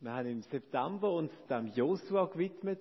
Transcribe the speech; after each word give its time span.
Wir 0.00 0.12
haben 0.12 0.28
im 0.28 0.42
September 0.42 1.10
uns 1.10 1.32
dem 1.50 1.72
Josua 1.74 2.26
gewidmet, 2.26 2.78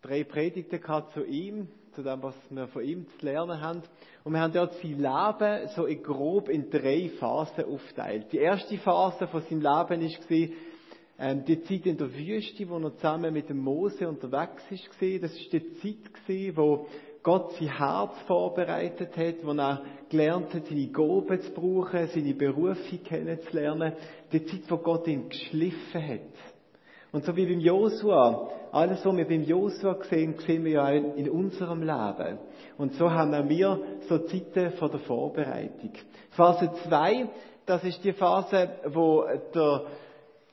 drei 0.00 0.22
Predigten 0.22 0.80
gehabt 0.80 1.12
zu 1.12 1.24
ihm, 1.24 1.66
zu 1.90 2.04
dem, 2.04 2.22
was 2.22 2.36
wir 2.50 2.68
von 2.68 2.84
ihm 2.84 3.04
zu 3.18 3.26
lernen 3.26 3.60
haben. 3.60 3.82
Und 4.22 4.34
wir 4.34 4.40
haben 4.40 4.52
dort 4.52 4.74
sein 4.74 4.96
Leben 5.00 5.68
so 5.74 5.86
in 5.86 6.00
grob 6.04 6.48
in 6.48 6.70
drei 6.70 7.10
Phasen 7.18 7.64
aufteilt. 7.64 8.30
Die 8.30 8.38
erste 8.38 8.78
Phase 8.78 9.26
von 9.26 9.42
seinem 9.42 9.60
Leben 9.60 10.02
war, 10.02 10.56
ähm, 11.18 11.44
die 11.46 11.62
Zeit 11.64 11.86
in 11.86 11.98
der 11.98 12.14
Wüste, 12.14 12.68
wo 12.68 12.78
er 12.78 12.94
zusammen 12.94 13.34
mit 13.34 13.48
dem 13.48 13.58
Mose 13.58 14.08
unterwegs 14.08 14.62
war. 14.70 15.18
Das 15.18 15.32
war 15.32 15.60
die 15.60 15.74
Zeit, 15.80 16.56
wo 16.56 16.86
Gott 17.22 17.52
sein 17.52 17.76
Herz 17.76 18.12
vorbereitet 18.26 19.16
hat, 19.16 19.44
wo 19.44 19.52
er 19.52 19.82
gelernt 20.08 20.54
hat, 20.54 20.66
seine 20.66 20.86
Gaben 20.86 21.40
zu 21.40 21.50
brauchen, 21.52 22.08
seine 22.08 22.34
Berufung 22.34 23.02
kennenzulernen. 23.04 23.92
Die 24.32 24.44
Zeit, 24.46 24.62
wo 24.68 24.78
Gott 24.78 25.06
ihn 25.06 25.28
geschliffen 25.28 26.08
hat. 26.08 26.20
Und 27.12 27.24
so 27.24 27.34
wie 27.36 27.46
beim 27.46 27.60
Josua, 27.60 28.48
alles, 28.72 29.04
was 29.04 29.16
wir 29.16 29.26
beim 29.26 29.42
Josua 29.42 29.98
sehen, 30.08 30.36
sehen 30.46 30.64
wir 30.64 30.72
ja 30.72 30.84
auch 30.84 31.16
in 31.16 31.28
unserem 31.28 31.80
Leben. 31.80 32.38
Und 32.78 32.94
so 32.94 33.10
haben 33.10 33.34
auch 33.34 33.48
wir 33.48 33.80
so 34.08 34.18
Zeiten 34.18 34.72
von 34.72 34.90
der 34.90 35.00
Vorbereitung. 35.00 35.92
Phase 36.30 36.70
2, 36.88 37.28
das 37.66 37.82
ist 37.84 38.02
die 38.04 38.12
Phase, 38.12 38.70
wo 38.86 39.24
der 39.54 39.82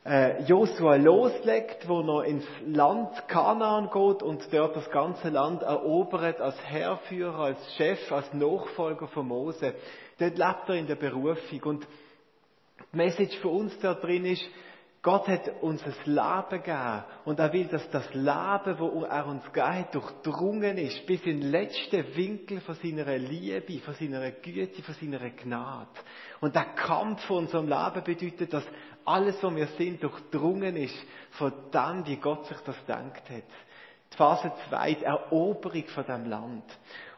äh, 0.07 0.41
Josua 0.43 0.95
loslegt, 0.95 1.87
wo 1.87 1.99
er 1.99 2.25
ins 2.25 2.45
Land 2.65 3.27
Kanaan 3.27 3.89
geht 3.91 4.23
und 4.23 4.41
dort 4.51 4.75
das 4.75 4.89
ganze 4.89 5.29
Land 5.29 5.63
erobert 5.63 6.39
als 6.39 6.55
Herrführer, 6.63 7.39
als 7.39 7.75
Chef, 7.75 8.11
als 8.11 8.33
Nachfolger 8.33 9.07
von 9.07 9.27
Mose. 9.27 9.75
Dort 10.17 10.37
lebt 10.37 10.69
er 10.69 10.75
in 10.75 10.87
der 10.87 10.95
Berufung. 10.95 11.61
Und 11.63 11.87
die 12.93 12.97
Message 12.97 13.37
für 13.39 13.49
uns 13.49 13.77
da 13.79 13.93
drin 13.95 14.25
ist, 14.25 14.43
Gott 15.01 15.27
hat 15.27 15.61
uns 15.61 15.81
ein 15.83 15.93
Leben 16.05 16.63
gegeben 16.63 17.03
und 17.25 17.39
er 17.39 17.53
will, 17.53 17.67
dass 17.67 17.89
das 17.91 18.13
Leben, 18.13 18.79
wo 18.79 19.03
er 19.03 19.27
uns 19.27 19.43
gegeben 19.45 19.75
hat, 19.75 19.95
durchdrungen 19.95 20.77
ist, 20.77 21.05
bis 21.05 21.21
in 21.23 21.41
den 21.41 21.51
letzten 21.51 22.15
Winkel 22.15 22.61
von 22.61 22.75
seiner 22.75 23.17
Liebe, 23.17 23.79
von 23.79 23.93
seiner 23.93 24.31
Güte, 24.31 24.81
von 24.81 24.95
seiner 24.95 25.29
Gnade. 25.29 25.87
Und 26.41 26.55
der 26.55 26.65
Kampf 26.75 27.23
von 27.25 27.45
unserem 27.45 27.67
Leben 27.67 28.03
bedeutet, 28.03 28.51
dass 28.51 28.65
alles, 29.05 29.41
was 29.41 29.55
wir 29.55 29.67
sind, 29.77 30.03
durchdrungen 30.03 30.75
ist 30.75 30.97
von 31.31 31.53
dem, 31.73 32.05
wie 32.05 32.17
Gott 32.17 32.45
sich 32.47 32.57
das 32.65 32.75
denkt 32.85 33.29
hat. 33.29 33.43
Phase 34.17 34.51
2, 34.69 34.93
die 34.95 35.03
Eroberung 35.05 35.85
von 35.85 36.05
dem 36.05 36.25
Land. 36.29 36.63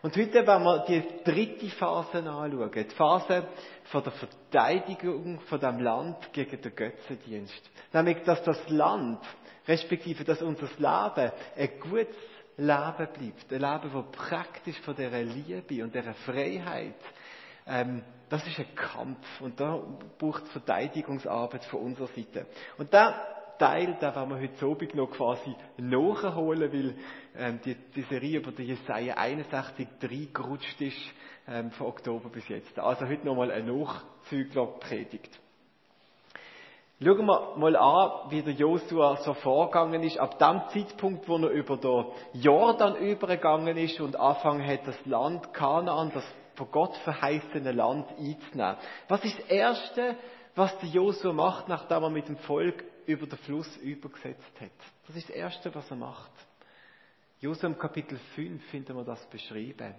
Und 0.02 0.16
heute 0.18 0.46
werden 0.46 0.64
wir 0.64 0.86
die 0.86 1.04
dritte 1.24 1.70
Phase 1.70 2.18
anschauen. 2.20 2.72
Die 2.74 2.84
Phase 2.96 3.48
von 3.86 4.04
der 4.04 4.12
Verteidigung 4.12 5.40
von 5.42 5.60
dem 5.60 5.80
Land 5.80 6.32
gegen 6.34 6.62
den 6.62 6.76
Götzendienst. 6.76 7.70
Nämlich, 7.94 8.18
dass 8.24 8.44
das 8.44 8.68
Land, 8.70 9.20
respektive, 9.68 10.24
dass 10.26 10.42
unser 10.42 10.68
Leben 10.78 11.32
ein 11.58 11.80
gutes 11.80 12.16
Leben 12.58 12.96
bleibt. 12.96 13.52
Ein 13.54 13.60
Leben, 13.62 13.92
das 13.94 14.12
praktisch 14.28 14.80
von 14.82 14.96
dieser 14.96 15.24
Liebe 15.24 15.84
und 15.84 15.96
dieser 15.96 16.14
Freiheit 16.14 16.96
ähm, 17.70 18.04
das 18.30 18.46
ist 18.48 18.60
ein 18.60 18.76
Kampf 18.76 19.42
und 19.42 19.60
da 19.60 19.80
braucht 20.18 20.44
es 20.44 20.52
Verteidigungsarbeit 20.52 21.64
von 21.66 21.82
unserer 21.82 22.08
Seite. 22.08 22.46
Und 22.78 22.92
der 22.94 23.14
Teil, 23.60 23.94
den 23.96 24.02
werden 24.02 24.30
wir 24.30 24.40
heute 24.40 24.66
Abend 24.66 24.96
noch 24.96 25.12
quasi 25.12 25.56
nachholen, 25.78 26.74
weil 26.74 26.96
ähm, 27.38 27.60
die, 27.64 27.76
die 27.76 28.02
Serie 28.04 28.40
über 28.40 28.52
die 28.52 28.64
Jesaja 28.64 29.16
61 29.16 29.88
reingerutscht 30.02 30.82
ist 30.82 30.98
ähm, 31.48 31.70
von 31.72 31.88
Oktober 31.88 32.30
bis 32.30 32.48
jetzt. 32.48 32.80
Also 32.80 33.06
heute 33.06 33.26
nochmal 33.26 33.52
ein 33.52 33.66
Nachzügler-Predigt. 33.68 35.40
Schauen 37.02 37.26
wir 37.26 37.56
mal 37.56 37.76
an, 37.78 38.30
wie 38.30 38.42
der 38.42 38.54
Josua 38.54 39.18
so 39.18 39.34
vorgegangen 39.34 40.04
ist, 40.04 40.18
ab 40.18 40.38
dem 40.38 40.62
Zeitpunkt, 40.74 41.30
wo 41.30 41.38
er 41.38 41.50
über 41.50 41.78
den 41.78 42.06
Jordan 42.34 42.98
übergegangen 42.98 43.78
ist 43.78 44.02
und 44.02 44.18
angefangen 44.18 44.68
hat, 44.68 44.86
das 44.86 45.06
Land 45.06 45.54
Kanaan, 45.54 46.12
das 46.14 46.26
von 46.56 46.70
Gott 46.72 46.96
verheißene 46.98 47.72
Land 47.72 48.10
einzunehmen. 48.18 48.76
Was 49.08 49.24
ist 49.24 49.40
das 49.40 49.48
Erste, 49.48 50.16
was 50.56 50.78
der 50.80 50.90
Josua 50.90 51.32
macht, 51.32 51.70
nachdem 51.70 52.04
er 52.04 52.10
mit 52.10 52.28
dem 52.28 52.36
Volk 52.38 52.84
über 53.10 53.26
den 53.26 53.40
Fluss 53.40 53.78
übergesetzt 53.78 54.62
hat? 54.62 54.72
Das 55.08 55.16
ist 55.16 55.30
das 55.30 55.36
Erste, 55.36 55.74
was 55.74 55.90
er 55.90 55.98
macht. 55.98 56.32
Josua 57.42 57.70
im 57.70 57.78
Kapitel 57.78 58.20
5 58.36 58.64
finden 58.66 58.96
wir 58.96 59.04
das 59.04 59.26
beschrieben. 59.30 59.96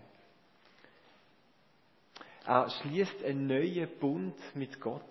Er 2.46 2.70
schließt 2.70 3.24
einen 3.24 3.46
neuen 3.46 3.88
Bund 3.98 4.36
mit 4.54 4.80
Gott. 4.80 5.02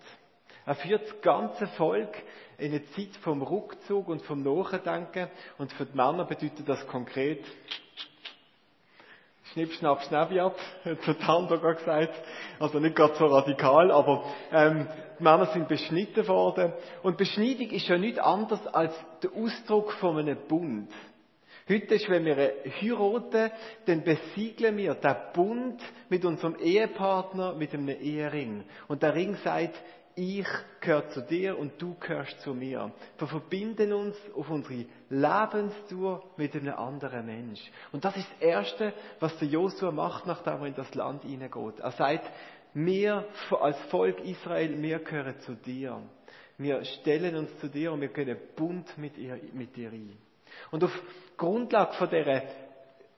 Er 0.64 0.74
führt 0.76 1.08
das 1.08 1.20
ganze 1.20 1.66
Volk 1.68 2.14
in 2.58 2.72
eine 2.72 2.84
Zeit 2.92 3.16
vom 3.22 3.42
Rückzug 3.42 4.08
und 4.08 4.22
vom 4.22 4.42
Nachdenken. 4.42 5.28
Und 5.58 5.72
für 5.72 5.86
die 5.86 5.96
Männer 5.96 6.24
bedeutet 6.24 6.68
das 6.68 6.86
konkret 6.86 7.44
Schnipp, 9.52 9.72
schnapp, 9.72 10.02
schnabiat, 10.04 10.54
hat 10.84 11.06
der 11.06 11.26
Hamburger 11.26 11.74
gesagt. 11.74 12.14
Also 12.60 12.78
nicht 12.78 12.94
gerade 12.94 13.16
so 13.16 13.26
radikal, 13.26 13.90
aber 13.90 14.24
ähm, 14.52 14.86
die 15.18 15.24
Männer 15.24 15.46
sind 15.46 15.66
beschnitten 15.66 16.28
worden. 16.28 16.72
Und 17.02 17.16
Beschneidung 17.16 17.70
ist 17.70 17.88
ja 17.88 17.98
nicht 17.98 18.20
anders 18.20 18.64
als 18.68 18.94
der 19.22 19.32
Ausdruck 19.32 19.92
von 19.94 20.18
einem 20.18 20.38
Bund. 20.46 20.88
Heute 21.68 21.94
ist, 21.94 22.08
wenn 22.08 22.24
wir 22.24 22.36
heiraten, 22.36 23.50
dann 23.86 24.04
besiegeln 24.04 24.76
wir 24.76 24.94
den 24.94 25.16
Bund 25.34 25.80
mit 26.08 26.24
unserem 26.24 26.56
Ehepartner 26.56 27.54
mit 27.54 27.74
einem 27.74 27.88
Ehering. 27.88 28.64
Und 28.86 29.02
der 29.02 29.14
Ring 29.16 29.36
sagt, 29.42 29.74
ich 30.20 30.46
gehöre 30.80 31.08
zu 31.08 31.22
dir 31.22 31.58
und 31.58 31.80
du 31.80 31.94
gehörst 31.94 32.40
zu 32.42 32.52
mir. 32.52 32.92
Wir 33.16 33.26
verbinden 33.26 33.94
uns 33.94 34.16
auf 34.36 34.50
unsere 34.50 34.84
Lebenstour 35.08 36.22
mit 36.36 36.54
einem 36.54 36.74
anderen 36.74 37.24
Mensch. 37.24 37.60
Und 37.90 38.04
das 38.04 38.18
ist 38.18 38.28
das 38.32 38.40
Erste, 38.42 38.92
was 39.18 39.36
der 39.38 39.48
Josua 39.48 39.90
macht, 39.90 40.26
nachdem 40.26 40.60
er 40.60 40.66
in 40.66 40.74
das 40.74 40.94
Land 40.94 41.22
hineingeht. 41.22 41.80
Er 41.80 41.92
sagt, 41.92 42.30
wir 42.74 43.24
als 43.60 43.78
Volk 43.90 44.20
Israel, 44.20 44.80
wir 44.82 44.98
gehören 44.98 45.40
zu 45.40 45.54
dir. 45.54 46.02
Wir 46.58 46.84
stellen 46.84 47.36
uns 47.36 47.58
zu 47.58 47.68
dir 47.68 47.90
und 47.90 48.02
wir 48.02 48.08
können 48.08 48.36
Bund 48.56 48.98
mit, 48.98 49.16
ihr, 49.16 49.40
mit 49.54 49.74
dir 49.74 49.90
ein. 49.90 50.18
Und 50.70 50.84
auf 50.84 51.02
Grundlage 51.38 51.94
von 51.94 52.10
dieser 52.10 52.42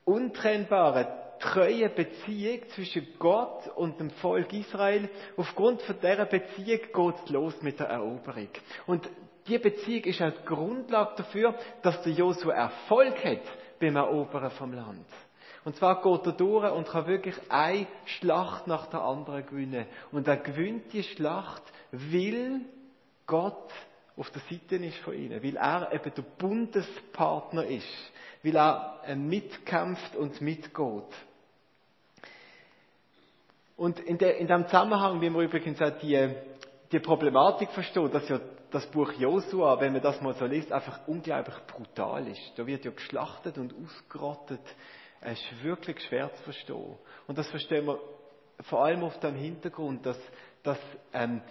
untrennbaren 0.05 1.07
treue 1.43 1.89
Beziehung 1.89 2.61
zwischen 2.69 3.05
Gott 3.19 3.67
und 3.75 3.99
dem 3.99 4.09
Volk 4.11 4.53
Israel. 4.53 5.09
Aufgrund 5.35 5.81
von 5.81 5.95
dieser 5.99 6.25
Beziehung 6.25 6.79
geht 6.93 7.15
es 7.25 7.29
los 7.29 7.61
mit 7.61 7.79
der 7.79 7.87
Eroberung. 7.87 8.49
Und 8.87 9.09
die 9.47 9.57
Beziehung 9.57 10.03
ist 10.05 10.21
auch 10.21 10.31
die 10.31 10.45
Grundlage 10.45 11.15
dafür, 11.17 11.55
dass 11.81 12.01
der 12.03 12.13
Josua 12.13 12.53
Erfolg 12.53 13.23
hat 13.25 13.41
beim 13.79 13.97
Erobern 13.97 14.51
vom 14.51 14.73
Land. 14.73 15.05
Und 15.65 15.75
zwar 15.75 16.01
geht 16.01 16.25
er 16.25 16.33
durch 16.33 16.71
und 16.71 16.87
kann 16.87 17.07
wirklich 17.07 17.35
eine 17.49 17.87
Schlacht 18.05 18.67
nach 18.67 18.87
der 18.87 19.01
anderen 19.01 19.45
gewinnen. 19.45 19.85
Und 20.11 20.27
er 20.27 20.37
gewinnt 20.37 20.91
die 20.93 21.03
Schlacht, 21.03 21.63
weil 21.91 22.61
Gott 23.27 23.71
auf 24.15 24.29
der 24.29 24.41
Seite 24.49 24.75
ist 24.85 24.97
von 24.99 25.13
ihnen, 25.13 25.43
weil 25.43 25.57
er 25.57 25.91
eben 25.93 26.13
der 26.13 26.21
Bundespartner 26.21 27.65
ist, 27.65 27.87
weil 28.43 28.55
er 28.55 29.15
mitkämpft 29.15 30.15
und 30.15 30.39
mitgeht. 30.41 31.03
Und 33.83 33.99
in, 33.99 34.17
der, 34.17 34.37
in 34.37 34.47
dem 34.47 34.65
Zusammenhang, 34.67 35.19
wie 35.19 35.29
man 35.29 35.43
übrigens 35.43 35.81
auch 35.81 35.99
die, 35.99 36.33
die 36.89 36.99
Problematik 36.99 37.69
versteht, 37.71 38.13
dass 38.13 38.29
ja 38.29 38.39
das 38.71 38.89
Buch 38.89 39.11
Josua, 39.11 39.77
wenn 39.81 39.91
man 39.91 40.01
das 40.01 40.21
mal 40.21 40.33
so 40.35 40.45
liest, 40.45 40.71
einfach 40.71 41.05
unglaublich 41.05 41.57
brutal 41.67 42.25
ist. 42.29 42.53
Da 42.55 42.65
wird 42.65 42.85
ja 42.85 42.91
geschlachtet 42.91 43.57
und 43.57 43.75
ausgerottet. 43.75 44.61
Es 45.19 45.37
ist 45.37 45.63
wirklich 45.65 45.99
schwer 45.99 46.33
zu 46.33 46.43
verstehen. 46.43 46.95
Und 47.27 47.37
das 47.37 47.49
verstehen 47.49 47.85
wir 47.85 47.99
vor 48.61 48.85
allem 48.85 49.03
auf 49.03 49.19
dem 49.19 49.35
Hintergrund, 49.35 50.05
dass, 50.05 50.19
dass 50.63 50.79
ähm, 51.11 51.41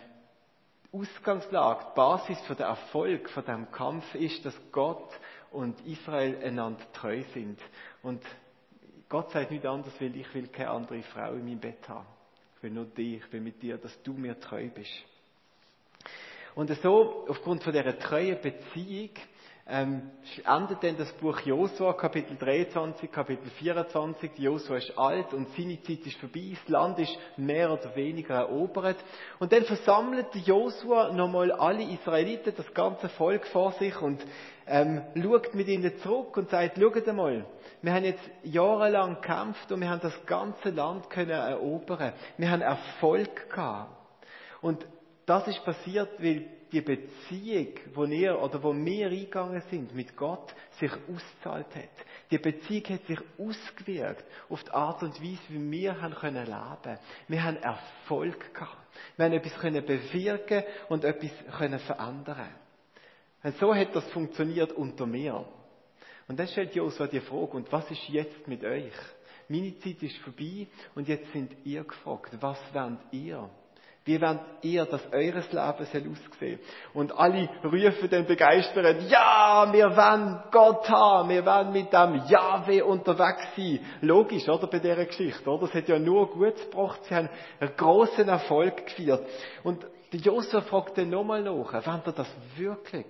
Ausgangslage, 0.91 1.85
die 1.91 1.97
Basis 1.97 2.41
für 2.47 2.55
den 2.55 2.65
Erfolg 2.65 3.29
von 3.29 3.45
dem 3.45 3.71
Kampf 3.71 4.15
ist, 4.15 4.43
dass 4.47 4.59
Gott 4.73 5.11
und 5.51 5.79
Israel 5.87 6.43
einander 6.43 6.81
treu 6.95 7.25
sind. 7.35 7.61
Und 8.03 8.23
Gott 9.11 9.31
sagt 9.33 9.51
nicht 9.51 9.67
anders, 9.67 9.93
weil 10.01 10.17
ich 10.17 10.35
will 10.35 10.49
keine 10.49 10.71
andere 10.71 11.03
Frau 11.03 11.35
in 11.35 11.45
meinem 11.45 11.61
Bett 11.61 11.87
haben. 11.91 12.07
Ich 12.63 12.65
will 12.65 12.75
nur 12.75 12.85
dich, 12.85 13.17
ich 13.17 13.33
will 13.33 13.41
mit 13.41 13.61
dir, 13.61 13.77
dass 13.77 14.01
du 14.05 14.13
mir 14.13 14.39
treu 14.39 14.69
bist. 14.69 14.93
Und 16.55 16.71
so, 16.81 17.27
aufgrund 17.27 17.65
von 17.65 17.73
dieser 17.73 17.99
treuen 17.99 18.41
Beziehung, 18.41 19.11
ähm, 19.69 20.11
endet 20.45 20.83
dann 20.83 20.97
das 20.97 21.13
Buch 21.13 21.39
Josua, 21.41 21.93
Kapitel 21.93 22.37
23, 22.37 23.11
Kapitel 23.13 23.49
24. 23.49 24.33
Josua 24.39 24.79
ist 24.79 24.99
alt 24.99 25.33
und 25.33 25.49
seine 25.57 25.81
Zeit 25.83 26.05
ist 26.05 26.17
vorbei. 26.17 26.57
Das 26.61 26.69
Land 26.69 26.99
ist 26.99 27.17
mehr 27.37 27.73
oder 27.73 27.95
weniger 27.95 28.35
erobert. 28.35 28.97
Und 29.39 29.53
dann 29.53 29.63
versammelt 29.65 30.35
Josua 30.35 31.13
nochmal 31.13 31.53
alle 31.53 31.85
Israeliten, 31.85 32.53
das 32.57 32.75
ganze 32.75 33.09
Volk 33.11 33.47
vor 33.47 33.71
sich 33.73 33.97
und 34.03 34.21
ähm, 34.67 35.03
schaut 35.15 35.55
mit 35.55 35.69
ihnen 35.69 35.97
zurück 35.99 36.37
und 36.37 36.51
sagt, 36.51 36.79
schaut 36.79 37.09
einmal, 37.09 37.45
wir 37.83 37.93
haben 37.93 38.05
jetzt 38.05 38.31
jahrelang 38.43 39.21
gekämpft 39.21 39.71
und 39.71 39.81
wir 39.81 39.91
haben 39.91 40.01
das 40.01 40.27
ganze 40.27 40.71
Land 40.71 41.09
können 41.09 41.31
erobern. 41.31 42.13
Wir 42.37 42.51
haben 42.51 42.63
Erfolg 42.63 43.49
gehabt. 43.49 43.91
Und 44.61 44.85
das 45.25 45.47
ist 45.47 45.65
passiert, 45.65 46.11
weil 46.19 46.47
die 46.73 46.81
Beziehung, 46.81 47.75
wo 47.95 48.05
ihr 48.05 48.41
oder 48.41 48.63
wo 48.63 48.75
wir 48.75 49.09
eingegangen 49.09 49.63
sind 49.71 49.95
mit 49.95 50.17
Gott, 50.17 50.55
sich 50.81 50.91
ausgezahlt 50.91 51.75
hat. 51.77 52.07
Die 52.31 52.39
Beziehung 52.39 52.85
hat 52.87 53.07
sich 53.07 53.19
ausgewirkt 53.39 54.25
auf 54.49 54.65
die 54.65 54.71
Art 54.71 55.03
und 55.03 55.21
Weise, 55.23 55.43
wie 55.49 55.71
wir 55.71 56.01
haben 56.01 56.15
können 56.15 56.47
leben. 56.47 56.99
Wir 57.29 57.45
haben 57.45 57.57
Erfolg 57.59 58.55
gehabt. 58.55 58.77
Wir 59.17 59.27
haben 59.27 59.33
etwas 59.33 59.55
können 59.59 59.85
bewirken 59.85 60.65
und 60.89 61.05
etwas 61.05 61.31
können 61.59 61.79
verändern. 61.79 62.55
Und 63.43 63.57
so 63.59 63.75
hat 63.75 63.95
das 63.95 64.09
funktioniert 64.11 64.73
unter 64.73 65.05
mir. 65.05 65.45
Und 66.29 66.39
dann 66.39 66.49
stellt 66.49 66.75
Josua 66.75 67.07
die 67.07 67.21
Frage, 67.21 67.53
und 67.53 67.71
was 67.71 67.91
ist 67.91 68.09
jetzt 68.09 68.49
mit 68.49 68.65
euch? 68.65 68.95
Meine 69.49 69.79
Zeit 69.81 70.03
ist 70.03 70.17
vorbei 70.19 70.69
und 70.95 71.09
jetzt 71.09 71.31
sind 71.33 71.55
ihr 71.65 71.85
gefragt, 71.85 72.31
was 72.41 72.59
wollt 72.73 73.01
ihr? 73.11 73.51
Wie 74.05 74.21
wollt 74.21 74.41
ihr, 74.63 74.85
dass 74.85 75.13
eures 75.13 75.53
Leben 75.53 75.87
soll 75.93 76.11
aussehen? 76.11 76.59
Und 76.93 77.13
alle 77.17 77.49
rufen 77.63 78.11
dann 78.11 78.27
begeistert, 78.27 79.03
ja, 79.09 79.69
wir 79.73 79.97
wollen 79.97 80.43
Gott 80.51 80.89
haben, 80.89 81.29
wir 81.29 81.47
wollen 81.47 81.73
mit 81.73 81.93
dem 81.93 82.27
Jahwe 82.27 82.85
unterwegs 82.85 83.47
sein. 83.57 83.79
Logisch, 84.01 84.49
oder, 84.49 84.67
bei 84.67 84.81
dieser 84.81 85.07
Geschichte, 85.07 85.49
oder? 85.49 85.67
Es 85.67 85.75
hat 85.75 85.89
ja 85.89 86.01
nur 86.01 86.29
gut 86.31 86.57
gebracht, 86.57 87.05
sie 87.05 87.15
haben 87.15 87.29
einen 87.61 87.77
großen 87.77 88.29
Erfolg 88.29 88.87
gefeiert. 88.87 89.25
Und 89.63 89.87
Josef 90.11 90.67
fragt 90.67 90.99
dann 90.99 91.11
nochmal 91.11 91.43
nach, 91.43 91.73
wollt 91.73 92.07
ihr 92.07 92.13
das 92.13 92.29
wirklich? 92.57 93.07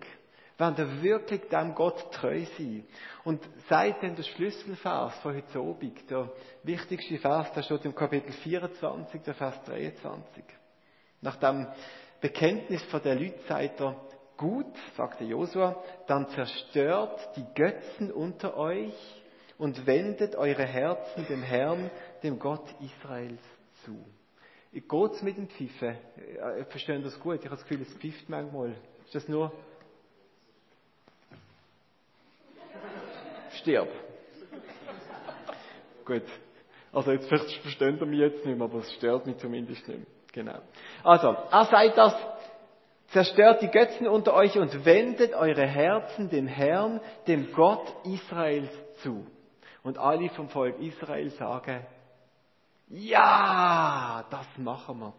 Wollt 0.58 0.78
ihr 0.78 1.02
wirklich 1.02 1.48
dem 1.48 1.74
Gott 1.74 2.12
treu 2.12 2.44
sein? 2.58 2.84
Und 3.24 3.40
sagt 3.70 4.02
dann 4.02 4.14
der 4.14 4.24
Schlüsselvers 4.24 5.14
von 5.20 5.34
heute 5.34 5.58
Abend, 5.58 6.10
der 6.10 6.30
wichtigste 6.64 7.16
Vers, 7.16 7.50
der 7.54 7.62
steht 7.62 7.86
im 7.86 7.94
Kapitel 7.94 8.30
24, 8.30 9.22
der 9.22 9.34
Vers 9.34 9.58
23. 9.64 10.44
Nach 11.22 11.36
dem 11.36 11.66
Bekenntnis 12.20 12.82
von 12.84 13.02
der 13.02 13.14
Leute 13.14 13.38
sagt 13.48 13.80
er, 13.80 13.96
gut, 14.36 14.66
sagte 14.96 15.24
Josua, 15.24 15.82
dann 16.08 16.28
zerstört 16.30 17.36
die 17.36 17.46
Götzen 17.54 18.12
unter 18.12 18.56
euch 18.56 18.92
und 19.56 19.86
wendet 19.86 20.34
eure 20.34 20.64
Herzen 20.64 21.26
dem 21.28 21.42
Herrn, 21.42 21.90
dem 22.22 22.38
Gott 22.38 22.64
Israels 22.80 23.40
zu. 23.84 24.04
Geht's 24.72 25.22
mit 25.22 25.36
dem 25.36 25.48
Pfiffen? 25.48 25.96
Ich 26.60 26.66
verstehe 26.66 27.00
das 27.00 27.18
gut. 27.20 27.36
Ich 27.40 27.44
habe 27.44 27.56
das 27.56 27.62
Gefühl, 27.66 27.82
es 27.82 27.94
pfifft 27.94 28.28
manchmal. 28.28 28.74
Ist 29.04 29.14
das 29.14 29.28
nur? 29.28 29.52
Stirb. 33.60 33.88
gut. 36.04 36.22
Also 36.90 37.12
jetzt 37.12 37.28
verstehen 37.28 37.98
ihr 38.00 38.06
mich 38.06 38.18
jetzt 38.18 38.44
nicht 38.44 38.56
mehr, 38.58 38.64
aber 38.64 38.78
es 38.78 38.92
stört 38.94 39.26
mich 39.26 39.36
zumindest 39.36 39.86
nicht 39.86 39.98
mehr. 39.98 40.11
Genau. 40.32 40.58
Also, 41.04 41.36
er 41.50 41.64
sagt 41.66 41.98
das, 41.98 42.14
zerstört 43.08 43.60
die 43.62 43.68
Götzen 43.68 44.08
unter 44.08 44.34
euch 44.34 44.56
und 44.58 44.84
wendet 44.84 45.34
eure 45.34 45.66
Herzen 45.66 46.30
dem 46.30 46.46
Herrn, 46.46 47.00
dem 47.26 47.52
Gott 47.52 47.94
Israels 48.04 48.70
zu. 49.02 49.26
Und 49.82 49.98
alle 49.98 50.30
vom 50.30 50.48
Volk 50.48 50.78
Israel 50.80 51.28
sagen, 51.30 51.86
ja, 52.88 54.24
das 54.30 54.46
machen 54.56 55.00
wir. 55.00 55.12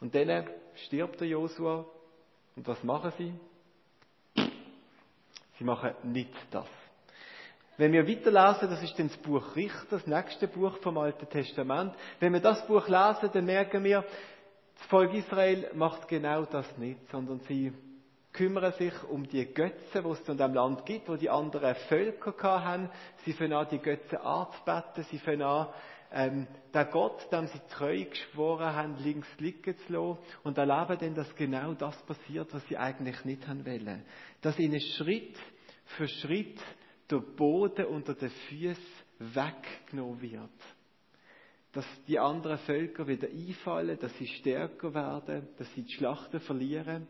Und 0.00 0.14
dann 0.14 0.48
stirbt 0.86 1.20
der 1.20 1.28
Josua. 1.28 1.84
Und 2.56 2.68
was 2.68 2.82
machen 2.84 3.12
sie? 3.16 3.34
Sie 5.58 5.64
machen 5.64 5.94
nicht 6.02 6.34
das. 6.50 6.68
Wenn 7.76 7.92
wir 7.92 8.06
weiterlesen, 8.06 8.70
das 8.70 8.82
ist 8.82 8.98
dann 8.98 9.08
das 9.08 9.16
Buch 9.16 9.56
Richter, 9.56 9.86
das 9.90 10.06
nächste 10.06 10.46
Buch 10.46 10.76
vom 10.78 10.96
Alten 10.96 11.28
Testament. 11.28 11.94
Wenn 12.20 12.32
wir 12.32 12.40
das 12.40 12.64
Buch 12.66 12.86
lesen, 12.86 13.30
dann 13.32 13.44
merken 13.44 13.82
wir, 13.82 14.04
das 14.76 14.86
Volk 14.86 15.12
Israel 15.12 15.70
macht 15.74 16.06
genau 16.08 16.44
das 16.44 16.78
nicht, 16.78 17.00
sondern 17.10 17.40
sie 17.40 17.72
kümmern 18.32 18.72
sich 18.72 18.92
um 19.04 19.26
die 19.28 19.46
Götzen, 19.46 20.04
die 20.04 20.08
es 20.10 20.28
in 20.28 20.36
dem 20.36 20.54
Land 20.54 20.86
gibt, 20.86 21.08
wo 21.08 21.16
die 21.16 21.30
anderen 21.30 21.74
Völker 21.88 22.64
haben. 22.64 22.90
Sie 23.24 23.32
fangen 23.32 23.52
an, 23.54 23.68
die 23.70 23.78
Götzen 23.78 24.18
anzubeten. 24.18 25.04
Sie 25.10 25.18
fangen 25.18 25.42
an, 25.42 25.68
ähm, 26.12 26.46
der 26.72 26.84
Gott, 26.86 27.26
dem 27.32 27.46
sie 27.46 27.60
treu 27.70 28.04
geschworen 28.04 28.74
haben, 28.74 28.96
links 28.98 29.28
liegen 29.38 29.76
zu 29.78 29.92
lassen 29.92 30.18
und 30.44 30.58
erleben 30.58 30.98
dann, 31.00 31.14
dass 31.14 31.34
genau 31.34 31.74
das 31.74 31.96
passiert, 32.02 32.52
was 32.54 32.66
sie 32.68 32.76
eigentlich 32.76 33.24
nicht 33.24 33.46
haben 33.48 33.66
wollen. 33.66 34.04
Dass 34.42 34.58
ihnen 34.58 34.80
Schritt 34.80 35.36
für 35.96 36.06
Schritt 36.06 36.60
der 37.10 37.18
Boden 37.18 37.86
unter 37.86 38.14
den 38.14 38.30
Füßen 38.30 38.82
weggenommen 39.18 40.20
wird. 40.20 40.50
Dass 41.72 41.86
die 42.06 42.18
anderen 42.18 42.58
Völker 42.58 43.06
wieder 43.06 43.28
einfallen, 43.28 43.98
dass 44.00 44.16
sie 44.18 44.26
stärker 44.26 44.94
werden, 44.94 45.48
dass 45.58 45.72
sie 45.74 45.82
die 45.82 45.92
Schlachten 45.92 46.40
verlieren. 46.40 47.06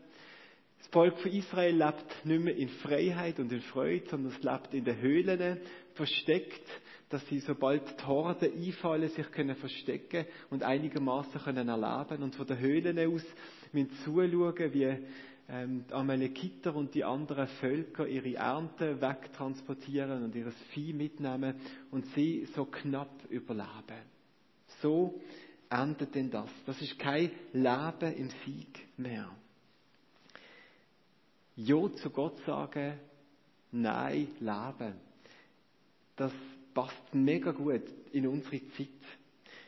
Das 0.79 0.87
Volk 0.87 1.17
von 1.19 1.31
Israel 1.31 1.75
lebt 1.75 2.25
nicht 2.25 2.43
mehr 2.43 2.55
in 2.55 2.69
Freiheit 2.69 3.39
und 3.39 3.51
in 3.51 3.61
Freude, 3.61 4.07
sondern 4.09 4.33
es 4.33 4.43
lebt 4.43 4.73
in 4.73 4.83
den 4.83 4.99
Höhlen, 4.99 5.59
versteckt, 5.93 6.67
dass 7.09 7.25
sie, 7.27 7.39
sobald 7.39 7.99
die 7.99 8.05
Horden 8.05 8.51
einfallen, 8.53 9.09
sich 9.09 9.31
können 9.31 9.55
verstecken 9.55 10.25
und 10.49 10.63
einigermaßen 10.63 11.41
können 11.41 11.69
erleben 11.69 12.23
und 12.23 12.35
von 12.35 12.47
den 12.47 12.59
Höhlen 12.59 12.99
aus 12.99 13.23
müssen 13.71 13.91
zuschauen, 14.03 14.73
wie 14.73 14.97
ähm, 15.47 15.85
die 15.87 15.93
Amalekiter 15.93 16.75
und 16.75 16.95
die 16.95 17.03
anderen 17.03 17.47
Völker 17.47 18.07
ihre 18.07 18.35
Ernte 18.35 18.99
wegtransportieren 18.99 20.23
und 20.23 20.35
ihres 20.35 20.55
Vieh 20.73 20.93
mitnehmen 20.93 21.55
und 21.91 22.05
sie 22.15 22.45
so 22.55 22.65
knapp 22.65 23.11
überleben. 23.29 24.01
So 24.81 25.21
endet 25.69 26.15
denn 26.15 26.31
das. 26.31 26.49
Das 26.65 26.81
ist 26.81 26.97
kein 26.97 27.31
Leben 27.53 28.13
im 28.15 28.29
Sieg 28.43 28.87
mehr. 28.97 29.29
Ja 31.57 31.93
zu 31.93 32.09
Gott 32.09 32.37
sagen, 32.45 32.99
nein, 33.71 34.27
leben. 34.39 34.95
Das 36.15 36.33
passt 36.73 37.13
mega 37.13 37.51
gut 37.51 37.83
in 38.11 38.27
unsere 38.27 38.59
Zeit. 38.71 38.87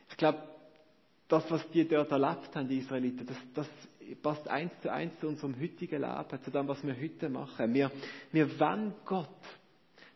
Ich 0.09 0.17
glaube, 0.17 0.41
das, 1.27 1.49
was 1.51 1.69
die 1.71 1.87
dort 1.87 2.11
erlebt 2.11 2.55
haben, 2.55 2.67
die 2.67 2.79
Israeliten, 2.79 3.25
das, 3.25 3.37
das 3.53 3.67
passt 4.15 4.47
eins 4.47 4.71
zu 4.81 4.91
eins 4.91 5.17
zu 5.19 5.27
unserem 5.27 5.59
heutigen 5.59 6.01
Leben, 6.01 6.43
zu 6.43 6.51
dem, 6.51 6.67
was 6.67 6.83
wir 6.85 6.95
heute 6.95 7.29
machen. 7.29 7.73
Wir, 7.73 7.91
wir 8.31 8.59
wollen 8.59 8.93
Gott. 9.05 9.29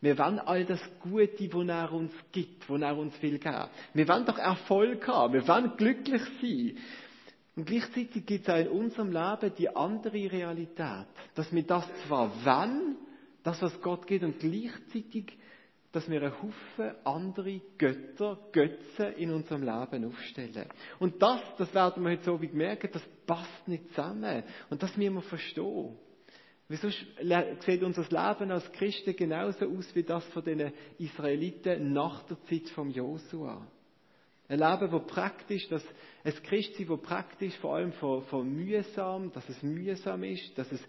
Wir 0.02 0.18
wollen 0.18 0.40
all 0.40 0.66
das 0.66 0.82
Gute, 1.00 1.54
wo 1.54 1.62
er 1.62 1.92
uns 1.92 2.12
gibt, 2.32 2.68
wo 2.68 2.76
er 2.78 2.98
uns 2.98 3.22
will 3.22 3.38
geben. 3.38 3.68
Wir 3.94 4.08
wollen 4.08 4.26
doch 4.26 4.38
Erfolg 4.40 5.08
haben. 5.08 5.34
Wir 5.34 5.48
wollen 5.48 5.78
glücklich 5.78 6.24
sein. 6.42 6.78
Und 7.56 7.66
gleichzeitig 7.66 8.26
gibt 8.26 8.48
es 8.48 8.54
auch 8.54 8.58
in 8.58 8.70
unserem 8.70 9.12
Leben 9.12 9.54
die 9.58 9.76
andere 9.76 10.32
Realität, 10.32 11.06
dass 11.36 11.54
wir 11.54 11.64
das 11.64 11.86
zwar 12.08 12.32
wollen, 12.46 12.96
das, 13.44 13.62
was 13.62 13.80
Gott 13.82 14.08
geht, 14.08 14.24
und 14.24 14.40
gleichzeitig 14.40 15.38
dass 15.92 16.10
wir 16.10 16.22
einen 16.22 16.34
Haufen 16.42 16.96
andere 17.04 17.60
Götter, 17.78 18.40
Götze 18.52 19.08
in 19.18 19.32
unserem 19.32 19.64
Leben 19.64 20.06
aufstellen. 20.06 20.68
Und 21.00 21.22
das, 21.22 21.42
das 21.58 21.74
werden 21.74 22.04
wir 22.04 22.12
heute 22.12 22.24
so 22.24 22.42
wie 22.42 22.48
merken, 22.48 22.90
das 22.94 23.04
passt 23.26 23.68
nicht 23.68 23.90
zusammen. 23.90 24.44
Und 24.70 24.82
das 24.82 24.96
müssen 24.96 25.16
wir 25.16 25.22
verstehen. 25.22 25.98
Wieso 26.70 26.90
sieht 26.90 27.84
unser 27.84 28.04
Leben 28.04 28.52
als 28.52 28.72
Christen 28.72 29.14
genauso 29.14 29.66
aus 29.66 29.94
wie 29.94 30.04
das 30.04 30.24
von 30.28 30.46
den 30.46 30.72
Israeliten 30.98 31.92
nach 31.92 32.24
der 32.24 32.42
Zeit 32.44 32.70
vom 32.70 32.90
Josua? 32.90 33.68
Ein 34.48 34.60
Leben, 34.60 34.92
wo 34.92 35.00
praktisch, 35.00 35.68
dass 35.68 35.84
ein 36.24 36.34
Christsein, 36.44 36.88
wo 36.88 36.98
praktisch 36.98 37.58
vor 37.58 37.76
allem 37.76 37.92
von, 37.94 38.22
von 38.24 38.50
mühsam, 38.50 39.32
dass 39.34 39.48
es 39.50 39.62
mühsam 39.62 40.24
ist, 40.24 40.58
dass 40.58 40.72
es 40.72 40.82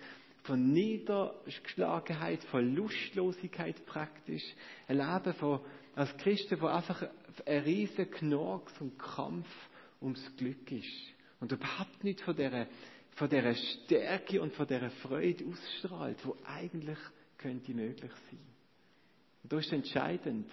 von 0.42 0.72
Niedergeschlagenheit, 0.72 2.42
von 2.44 2.74
Lustlosigkeit 2.74 3.84
praktisch. 3.86 4.42
Ein 4.88 4.98
Leben 4.98 5.34
von, 5.34 5.60
als 5.94 6.16
Christen, 6.18 6.60
wo 6.60 6.66
einfach 6.66 7.02
ein 7.46 7.62
riesen 7.62 8.10
Knorks 8.10 8.72
und 8.80 8.98
Kampf 8.98 9.46
ums 10.00 10.36
Glück 10.36 10.70
ist. 10.72 11.12
Und 11.40 11.52
überhaupt 11.52 12.02
nicht 12.04 12.20
von 12.20 12.36
dieser, 12.36 12.66
von 13.14 13.28
dieser 13.28 13.54
Stärke 13.54 14.40
und 14.40 14.52
von 14.54 14.66
dieser 14.66 14.90
Freude 14.90 15.44
ausstrahlt, 15.46 16.18
wo 16.24 16.36
eigentlich 16.44 16.98
könnte 17.38 17.72
möglich 17.72 18.12
sein. 18.30 18.40
Und 19.42 19.52
da 19.52 19.58
ist 19.58 19.72
entscheidend, 19.72 20.50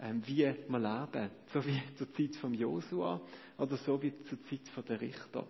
ähm, 0.00 0.22
wie 0.26 0.38
wir 0.38 0.78
leben. 0.78 1.30
So 1.52 1.64
wie 1.64 1.80
zur 1.96 2.12
Zeit 2.12 2.36
von 2.36 2.54
Josua 2.54 3.20
oder 3.58 3.76
so 3.78 4.00
wie 4.02 4.12
zur 4.24 4.38
Zeit 4.44 4.88
der 4.88 5.00
Richter. 5.00 5.46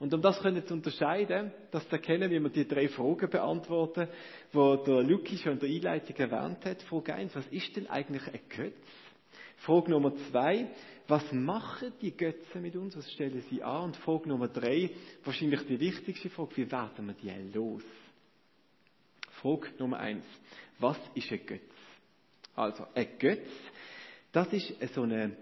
Und 0.00 0.14
um 0.14 0.22
das 0.22 0.40
können 0.40 0.66
zu 0.66 0.72
unterscheiden, 0.72 1.52
das 1.70 1.86
zu 1.86 1.92
erkennen, 1.92 2.30
wie 2.30 2.40
wir 2.40 2.48
die 2.48 2.66
drei 2.66 2.88
Fragen 2.88 3.28
beantworten, 3.28 4.08
wo 4.50 4.76
der 4.76 5.02
Luki 5.02 5.36
schon 5.36 5.52
in 5.52 5.58
der 5.58 5.68
Einleitung 5.68 6.16
erwähnt 6.16 6.64
hat. 6.64 6.82
Frage 6.84 7.14
1, 7.14 7.36
was 7.36 7.46
ist 7.48 7.76
denn 7.76 7.86
eigentlich 7.86 8.26
ein 8.26 8.40
Götz? 8.48 8.74
Frage 9.58 9.90
Nummer 9.90 10.14
2, 10.30 10.70
was 11.06 11.30
machen 11.32 11.92
die 12.00 12.16
Götze 12.16 12.60
mit 12.60 12.76
uns? 12.76 12.96
Was 12.96 13.12
stellen 13.12 13.44
sie 13.50 13.62
an? 13.62 13.84
Und 13.84 13.96
Frage 13.98 14.30
Nummer 14.30 14.48
3, 14.48 14.90
wahrscheinlich 15.22 15.66
die 15.66 15.78
wichtigste 15.78 16.30
Frage, 16.30 16.56
wie 16.56 16.72
werden 16.72 17.06
wir 17.06 17.14
die 17.14 17.52
los? 17.52 17.84
Frage 19.42 19.68
Nummer 19.78 19.98
1, 19.98 20.24
was 20.78 20.96
ist 21.14 21.30
ein 21.30 21.44
Götz? 21.44 21.74
Also, 22.56 22.86
ein 22.94 23.18
Götz, 23.18 23.46
das 24.32 24.50
ist 24.50 24.94
so 24.94 25.02
eine, 25.02 25.36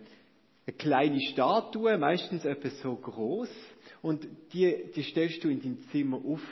eine 0.67 0.77
kleine 0.77 1.21
Statue, 1.21 1.97
meistens 1.97 2.45
etwas 2.45 2.81
so 2.81 2.97
groß 2.97 3.51
und 4.03 4.27
die, 4.53 4.91
die 4.95 5.03
stellst 5.03 5.43
du 5.43 5.49
in 5.49 5.61
dein 5.61 5.79
Zimmer 5.91 6.19
auf 6.19 6.43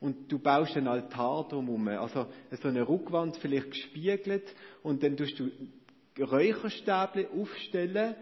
und 0.00 0.30
du 0.30 0.38
baust 0.38 0.76
einen 0.76 0.88
Altar 0.88 1.46
drumherum. 1.48 1.88
Also 1.88 2.26
so 2.50 2.68
eine 2.68 2.88
Rückwand 2.88 3.36
vielleicht 3.38 3.70
gespiegelt 3.70 4.44
und 4.82 5.02
dann 5.02 5.16
tust 5.16 5.38
du 5.38 5.50
Räucherstäbchen 6.20 7.26
aufstellen 7.40 8.14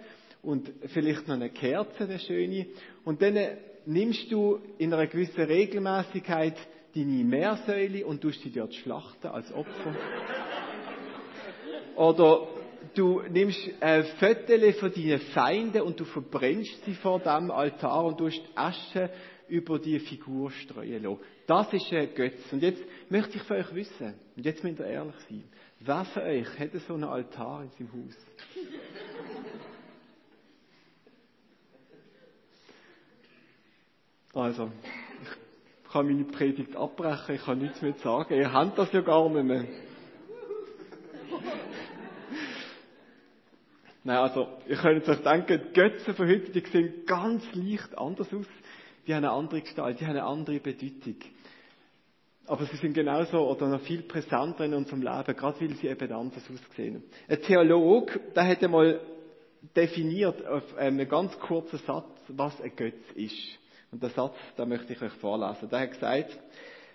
und 0.42 0.70
vielleicht 0.86 1.28
noch 1.28 1.34
eine 1.34 1.50
Kerze, 1.50 2.04
eine 2.04 2.18
schöne. 2.18 2.66
Und 3.04 3.22
dann 3.22 3.38
nimmst 3.86 4.30
du 4.30 4.58
in 4.78 4.92
einer 4.92 5.06
gewissen 5.06 5.42
Regelmäßigkeit 5.42 6.56
deine 6.94 7.24
Meersäule 7.24 8.06
und 8.06 8.20
tust 8.20 8.42
sie 8.42 8.50
dort 8.50 8.74
schlachten 8.74 9.28
als 9.28 9.52
Opfer. 9.52 9.94
Oder 11.96 12.48
du 12.96 13.22
nimmst 13.28 13.60
ein 13.80 14.04
Viertel 14.18 14.72
von 14.74 14.92
deinen 14.92 15.20
Feinden 15.20 15.82
und 15.82 16.00
du 16.00 16.04
verbrennst 16.04 16.84
sie 16.84 16.94
vor 16.94 17.20
dem 17.20 17.50
Altar 17.50 18.04
und 18.06 18.18
tust 18.18 18.40
Asche 18.54 19.10
über 19.48 19.78
die 19.78 19.98
Figur 20.00 20.50
streuen 20.50 21.02
lassen. 21.02 21.20
Das 21.46 21.72
ist 21.72 21.92
ein 21.92 22.12
Götz. 22.14 22.52
Und 22.52 22.62
jetzt 22.62 22.82
möchte 23.08 23.36
ich 23.36 23.42
von 23.42 23.58
euch 23.58 23.74
wissen, 23.74 24.14
und 24.36 24.44
jetzt 24.44 24.64
müsst 24.64 24.80
ihr 24.80 24.86
ehrlich 24.86 25.14
sein, 25.28 25.44
wer 25.80 26.04
von 26.06 26.22
euch 26.22 26.58
hat 26.58 26.70
so 26.86 26.94
einen 26.94 27.04
Altar 27.04 27.62
in 27.62 27.70
seinem 27.70 27.92
Haus? 27.92 28.16
Also, 34.34 34.70
ich 35.22 35.90
kann 35.90 36.06
meine 36.08 36.24
Predigt 36.24 36.76
abbrechen, 36.76 37.36
ich 37.36 37.42
kann 37.42 37.58
nichts 37.58 37.80
mehr 37.80 37.94
sagen. 37.94 38.34
Ihr 38.34 38.52
habt 38.52 38.76
das 38.76 38.92
ja 38.92 39.00
gar 39.00 39.30
nicht 39.30 39.44
mehr. 39.44 39.64
Nein, 44.06 44.18
also, 44.18 44.46
ihr 44.68 44.76
könnt 44.76 45.08
euch 45.08 45.20
denken, 45.24 45.62
die 45.66 45.72
Götzen 45.72 46.14
von 46.14 46.28
heute, 46.28 46.52
die 46.52 46.60
sehen 46.70 47.04
ganz 47.06 47.42
leicht 47.54 47.98
anders 47.98 48.32
aus. 48.32 48.46
Die 49.04 49.12
haben 49.12 49.24
eine 49.24 49.32
andere 49.32 49.62
Gestalt, 49.62 49.98
die 49.98 50.04
haben 50.04 50.12
eine 50.12 50.22
andere 50.22 50.60
Bedeutung. 50.60 51.16
Aber 52.46 52.64
sie 52.66 52.76
sind 52.76 52.94
genauso 52.94 53.38
oder 53.38 53.66
noch 53.66 53.80
viel 53.80 54.02
präsenter 54.02 54.64
in 54.64 54.74
unserem 54.74 55.02
Leben, 55.02 55.34
gerade 55.36 55.60
weil 55.60 55.74
sie 55.74 55.88
eben 55.88 56.12
anders 56.12 56.44
aussehen. 56.48 57.02
Ein 57.26 57.42
Theologe, 57.42 58.20
der 58.36 58.46
hat 58.46 58.62
einmal 58.62 59.00
definiert 59.74 60.46
auf 60.46 60.76
einem 60.76 61.08
ganz 61.08 61.36
kurzen 61.40 61.80
Satz, 61.80 62.06
was 62.28 62.60
ein 62.60 62.76
Götz 62.76 63.10
ist. 63.16 63.58
Und 63.90 64.04
der 64.04 64.10
Satz, 64.10 64.36
da 64.56 64.66
möchte 64.66 64.92
ich 64.92 65.02
euch 65.02 65.14
vorlesen. 65.14 65.68
Der 65.68 65.80
hat 65.80 65.90
gesagt, 65.90 66.38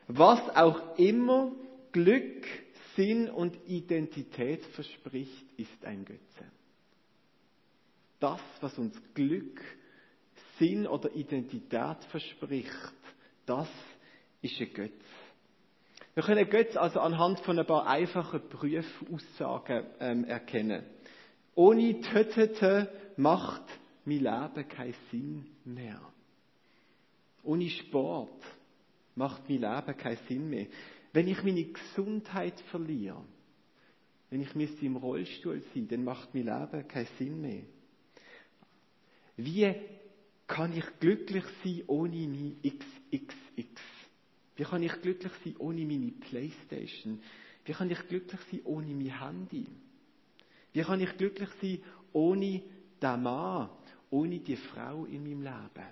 was 0.07 0.39
auch 0.55 0.97
immer 0.97 1.51
Glück, 1.91 2.45
Sinn 2.95 3.29
und 3.29 3.57
Identität 3.67 4.63
verspricht, 4.67 5.59
ist 5.59 5.83
ein 5.83 6.05
Götze 6.05 6.45
das, 8.21 8.39
was 8.61 8.77
uns 8.77 8.95
Glück, 9.13 9.61
Sinn 10.57 10.87
oder 10.87 11.13
Identität 11.13 12.03
verspricht, 12.09 12.93
das 13.45 13.67
ist 14.41 14.59
ein 14.61 14.73
Götz. 14.73 15.03
Wir 16.13 16.23
können 16.23 16.49
Götz 16.49 16.75
also 16.77 16.99
anhand 16.99 17.39
von 17.41 17.57
ein 17.57 17.65
paar 17.65 17.87
einfachen 17.87 18.47
Prüfaussagen 18.49 19.85
ähm, 19.99 20.23
erkennen. 20.25 20.83
Ohne 21.55 21.99
Tötete 22.01 22.89
macht 23.17 23.63
mein 24.05 24.19
Leben 24.19 24.67
keinen 24.67 24.95
Sinn 25.09 25.45
mehr. 25.65 26.01
Ohne 27.43 27.69
Sport 27.69 28.43
macht 29.15 29.49
mein 29.49 29.61
Leben 29.61 29.97
keinen 29.97 30.19
Sinn 30.27 30.49
mehr. 30.49 30.67
Wenn 31.13 31.27
ich 31.27 31.43
meine 31.43 31.63
Gesundheit 31.65 32.59
verliere, 32.71 33.23
wenn 34.29 34.41
ich 34.41 34.55
müsste 34.55 34.85
im 34.85 34.95
Rollstuhl 34.95 35.61
sein, 35.73 35.87
dann 35.87 36.03
macht 36.03 36.33
mein 36.33 36.45
Leben 36.45 36.87
keinen 36.87 37.07
Sinn 37.17 37.41
mehr. 37.41 37.63
Wie 39.43 39.73
kann 40.47 40.75
ich 40.77 40.85
glücklich 40.99 41.45
sein 41.63 41.83
ohne 41.87 42.27
mein 42.27 42.57
XXX? 42.63 43.81
Wie 44.55 44.63
kann 44.63 44.83
ich 44.83 45.01
glücklich 45.01 45.31
sein 45.43 45.55
ohne 45.57 45.85
meine 45.85 46.11
Playstation? 46.11 47.19
Wie 47.65 47.73
kann 47.73 47.89
ich 47.89 48.07
glücklich 48.07 48.41
sein 48.51 48.61
ohne 48.65 48.93
mein 48.93 49.19
Handy? 49.19 49.65
Wie 50.73 50.81
kann 50.81 51.01
ich 51.01 51.17
glücklich 51.17 51.49
sein 51.61 51.79
ohne 52.13 52.61
den 53.01 53.23
Mann, 53.23 53.69
ohne 54.09 54.39
die 54.39 54.57
Frau 54.57 55.05
in 55.05 55.23
meinem 55.23 55.41
Leben? 55.41 55.87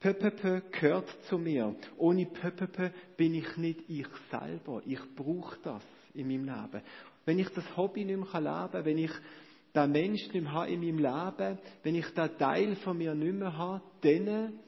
Pöpöpö 0.00 0.62
gehört 0.70 1.08
zu 1.28 1.38
mir. 1.38 1.74
Ohne 1.96 2.26
Pöpöpö 2.26 2.90
bin 3.16 3.34
ich 3.34 3.56
nicht 3.56 3.88
ich 3.88 4.06
selber. 4.30 4.82
Ich 4.84 5.00
brauche 5.14 5.58
das 5.62 5.82
in 6.14 6.28
meinem 6.28 6.44
Leben. 6.44 6.84
Wenn 7.24 7.38
ich 7.38 7.48
das 7.48 7.76
Hobby 7.76 8.04
nicht 8.04 8.18
mehr 8.18 8.40
leben 8.40 8.70
kann, 8.72 8.84
wenn 8.84 8.98
ich 8.98 9.12
den 9.76 9.92
Mensch 9.92 10.32
nicht 10.32 10.42
mehr 10.42 10.66
in 10.66 10.80
meinem 10.80 10.98
Leben, 10.98 11.58
wenn 11.82 11.94
ich 11.94 12.06
den 12.08 12.38
Teil 12.38 12.76
von 12.76 12.96
mir 12.96 13.14
nicht 13.14 13.34
mehr 13.34 13.56
habe, 13.56 13.82
dann, 14.00 14.58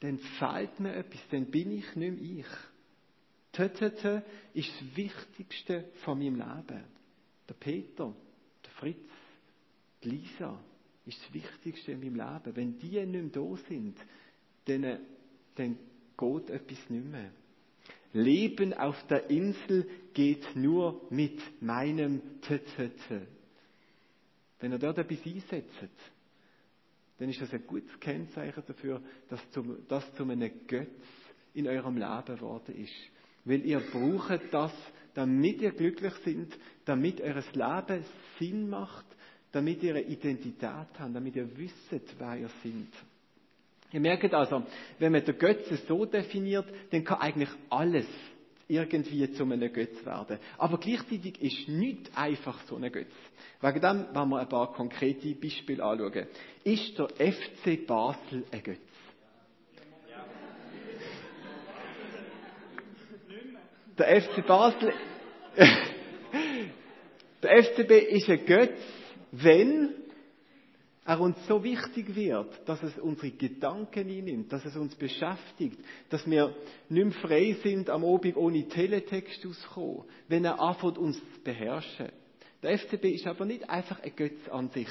dann 0.00 0.18
fehlt 0.18 0.78
mir 0.78 0.94
etwas, 0.94 1.20
dann 1.30 1.46
bin 1.46 1.72
ich 1.72 1.96
nicht 1.96 2.20
mehr 2.20 2.40
ich. 2.40 2.46
Tötete 3.52 4.22
ist 4.52 4.68
das 4.68 4.96
Wichtigste 4.96 5.84
von 6.04 6.18
meinem 6.18 6.36
Leben. 6.36 6.84
Der 7.48 7.54
Peter, 7.54 8.14
der 8.64 8.70
Fritz, 8.72 9.08
die 10.04 10.10
Lisa 10.10 10.58
ist 11.06 11.18
das 11.22 11.32
Wichtigste 11.32 11.92
in 11.92 12.00
meinem 12.00 12.16
Leben. 12.16 12.56
Wenn 12.56 12.78
die 12.78 13.00
nicht 13.06 13.10
mehr 13.12 13.22
da 13.32 13.56
sind, 13.68 13.96
dann, 14.66 14.98
dann 15.54 15.78
geht 16.18 16.50
etwas 16.50 16.90
nicht 16.90 17.06
mehr. 17.06 17.30
Leben 18.12 18.74
auf 18.74 19.02
der 19.08 19.30
Insel 19.30 19.88
geht 20.12 20.54
nur 20.54 21.00
mit 21.10 21.40
meinem 21.62 22.20
Tötete. 22.42 23.26
Wenn 24.60 24.72
ihr 24.72 24.78
dort 24.78 24.98
etwas 24.98 25.24
einsetzt, 25.26 25.98
dann 27.18 27.28
ist 27.28 27.40
das 27.40 27.52
ein 27.52 27.66
gutes 27.66 27.98
Kennzeichen 28.00 28.62
dafür, 28.66 29.00
dass 29.28 29.40
das 29.88 30.14
zu 30.14 30.22
einem 30.24 30.50
Götz 30.66 30.90
in 31.54 31.66
eurem 31.66 31.96
Leben 31.96 32.24
geworden 32.36 32.74
ist. 32.76 32.94
Weil 33.44 33.64
ihr 33.64 33.80
braucht 33.80 34.52
das, 34.52 34.72
damit 35.14 35.62
ihr 35.62 35.72
glücklich 35.72 36.12
seid, 36.24 36.58
damit 36.84 37.20
eures 37.20 37.50
Leben 37.54 38.04
Sinn 38.38 38.68
macht, 38.68 39.06
damit 39.52 39.82
ihr 39.82 39.94
eine 39.94 40.02
Identität 40.04 40.68
habt, 40.68 40.98
damit 41.00 41.36
ihr 41.36 41.56
wisst, 41.56 42.18
wer 42.18 42.36
ihr 42.36 42.50
seid. 42.62 42.92
Ihr 43.92 44.00
merkt 44.00 44.34
also, 44.34 44.64
wenn 44.98 45.12
man 45.12 45.24
den 45.24 45.38
Götze 45.38 45.76
so 45.88 46.04
definiert, 46.04 46.66
dann 46.90 47.04
kann 47.04 47.20
eigentlich 47.20 47.48
alles 47.70 48.06
irgendwie 48.68 49.30
zu 49.32 49.44
einem 49.44 49.72
Götz 49.72 50.04
werden. 50.04 50.38
Aber 50.58 50.78
gleichzeitig 50.78 51.40
ist 51.40 51.68
nicht 51.68 52.10
einfach 52.16 52.60
so 52.68 52.76
ein 52.76 52.90
Götz. 52.90 53.12
Wegen 53.60 53.80
dem 53.80 54.06
wollen 54.14 54.28
wir 54.30 54.40
ein 54.40 54.48
paar 54.48 54.72
konkrete 54.72 55.34
Beispiele 55.34 55.84
anschauen. 55.84 56.26
Ist 56.64 56.98
der 56.98 57.08
FC 57.08 57.86
Basel 57.86 58.44
ein 58.50 58.62
Götz? 58.62 58.80
Der 63.98 64.20
FC 64.20 64.46
Basel, 64.46 64.92
der 67.42 67.62
FCB 67.64 67.90
ist 68.10 68.28
ein 68.28 68.44
Götz, 68.44 68.78
wenn 69.32 69.94
er 71.06 71.20
uns 71.20 71.36
so 71.46 71.62
wichtig 71.62 72.14
wird, 72.16 72.68
dass 72.68 72.82
es 72.82 72.98
unsere 72.98 73.30
Gedanken 73.30 74.08
einnimmt, 74.08 74.52
dass 74.52 74.64
es 74.64 74.76
uns 74.76 74.94
beschäftigt, 74.96 75.78
dass 76.10 76.28
wir 76.28 76.54
nicht 76.88 77.04
mehr 77.04 77.14
frei 77.20 77.56
sind, 77.62 77.88
am 77.88 78.04
Abend 78.04 78.36
ohne 78.36 78.66
Teletext 78.68 79.46
auszukommen, 79.46 80.02
wenn 80.28 80.44
er 80.44 80.60
anfängt, 80.60 80.98
uns 80.98 81.16
zu 81.16 81.40
beherrschen. 81.44 82.08
Der 82.62 82.76
FCB 82.76 83.04
ist 83.04 83.26
aber 83.26 83.44
nicht 83.44 83.70
einfach 83.70 84.00
ein 84.02 84.16
Götz 84.16 84.48
an 84.48 84.70
sich, 84.70 84.88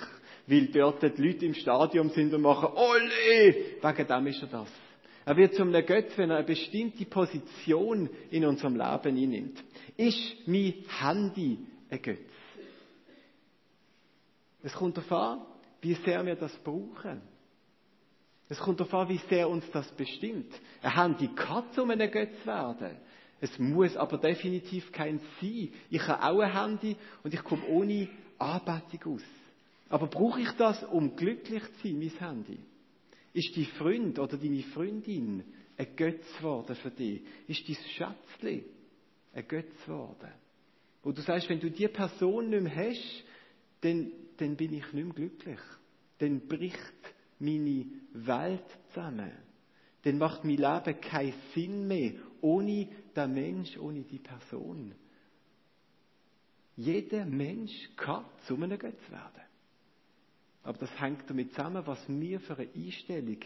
weil 0.48 0.68
dort 0.68 1.04
die 1.04 1.22
Leute 1.22 1.46
im 1.46 1.54
Stadion 1.54 2.10
sind 2.10 2.34
und 2.34 2.42
machen, 2.42 2.70
Olé! 2.70 3.56
Wegen 3.82 4.08
dem 4.08 4.28
ist 4.28 4.42
er 4.42 4.48
das. 4.48 4.70
Er 5.26 5.36
wird 5.36 5.56
zu 5.56 5.64
einem 5.64 5.86
Götz, 5.86 6.18
wenn 6.18 6.30
er 6.30 6.38
eine 6.38 6.46
bestimmte 6.46 7.04
Position 7.06 8.10
in 8.32 8.46
unserem 8.46 8.76
Leben 8.76 9.18
einnimmt. 9.18 9.64
Ist 9.98 10.48
mein 10.48 10.76
Handy 10.88 11.58
ein 11.90 12.02
Götz? 12.02 12.20
Es 14.64 14.74
kommt 14.74 14.96
darauf 14.98 15.12
an, 15.12 15.42
wie 15.86 15.94
sehr 16.04 16.26
wir 16.26 16.36
das 16.36 16.52
brauchen. 16.64 17.22
Es 18.50 18.58
kommt 18.58 18.80
darauf 18.80 18.94
an, 18.96 19.10
wie 19.10 19.22
sehr 19.30 19.48
uns 19.48 19.70
das 19.72 19.88
bestimmt. 19.92 20.52
Ein 20.82 20.96
Handy 20.96 21.28
kann 21.36 21.72
zu 21.74 21.84
einem 21.84 22.10
Götz 22.10 22.44
werden. 22.44 22.98
Es 23.40 23.60
muss 23.60 23.96
aber 23.96 24.18
definitiv 24.18 24.92
kein 24.92 25.20
sein. 25.40 25.70
Ich 25.92 26.08
habe 26.08 26.24
auch 26.24 26.40
ein 26.40 26.60
Handy 26.60 26.96
und 27.24 27.36
ich 27.36 27.44
komme 27.44 27.68
ohne 27.68 28.10
Anbetung 28.40 29.16
aus. 29.16 29.24
Aber 29.90 30.08
brauche 30.08 30.42
ich 30.42 30.52
das, 30.54 30.84
um 30.86 31.16
glücklich 31.16 31.62
zu 31.82 31.88
sein, 31.88 32.00
mein 32.00 32.10
Handy? 32.18 32.58
Ist 33.34 33.56
dein 33.56 33.66
Freund 33.78 34.18
oder 34.18 34.38
deine 34.38 34.64
Freundin 34.64 35.44
ein 35.78 35.96
Götz 35.96 36.26
geworden 36.38 36.76
für 36.78 36.90
dich? 36.90 37.22
Ist 37.48 37.70
dein 37.70 37.78
Schätzchen 37.92 38.64
ein 39.36 39.48
Götz 39.48 39.86
geworden? 39.86 40.32
Wo 41.04 41.12
du 41.12 41.22
sagst, 41.22 41.48
wenn 41.48 41.60
du 41.60 41.70
die 41.70 41.88
Person 41.88 42.50
nicht 42.50 42.64
mehr 42.64 42.76
hast, 42.76 43.24
dann 43.82 44.12
dann 44.38 44.56
bin 44.56 44.74
ich 44.74 44.92
nicht 44.92 44.94
mehr 44.94 45.14
glücklich. 45.14 45.60
Dann 46.20 46.48
bricht 46.48 46.80
meine 47.40 47.86
Welt 48.14 48.66
zusammen. 48.90 49.32
Dann 50.04 50.18
macht 50.18 50.44
mein 50.44 50.58
Leben 50.58 51.02
keinen 51.02 51.34
Sinn 51.54 51.88
mehr, 51.88 52.14
ohne 52.42 52.88
den 53.16 53.34
Mensch, 53.34 53.78
ohne 53.78 54.04
die 54.04 54.20
Person. 54.20 54.94
Jeder 56.78 57.26
Mensch 57.26 57.90
kann 57.96 58.26
zu 58.46 58.56
einem 58.56 58.78
Götz 58.78 59.10
werden. 59.10 59.42
Aber 60.64 60.78
das 60.78 61.00
hängt 61.00 61.30
damit 61.30 61.52
zusammen, 61.54 61.86
was 61.86 62.00
wir 62.08 62.40
für 62.40 62.58
eine 62.58 62.70
Einstellung 62.74 63.38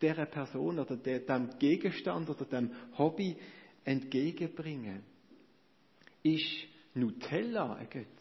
dieser 0.00 0.26
Person 0.26 0.78
oder 0.78 0.96
dem 0.96 1.58
Gegenstand 1.58 2.30
oder 2.30 2.44
dem 2.44 2.70
Hobby 2.96 3.36
entgegenbringen. 3.84 5.02
Ist 6.22 6.66
Nutella 6.94 7.74
ein 7.74 7.90
Götz? 7.90 8.17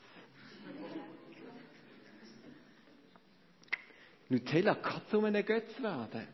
Nutella 4.29 4.75
kann 4.75 5.01
zu 5.09 5.23
einem 5.23 5.45
Götz 5.45 5.81
werden. 5.81 6.27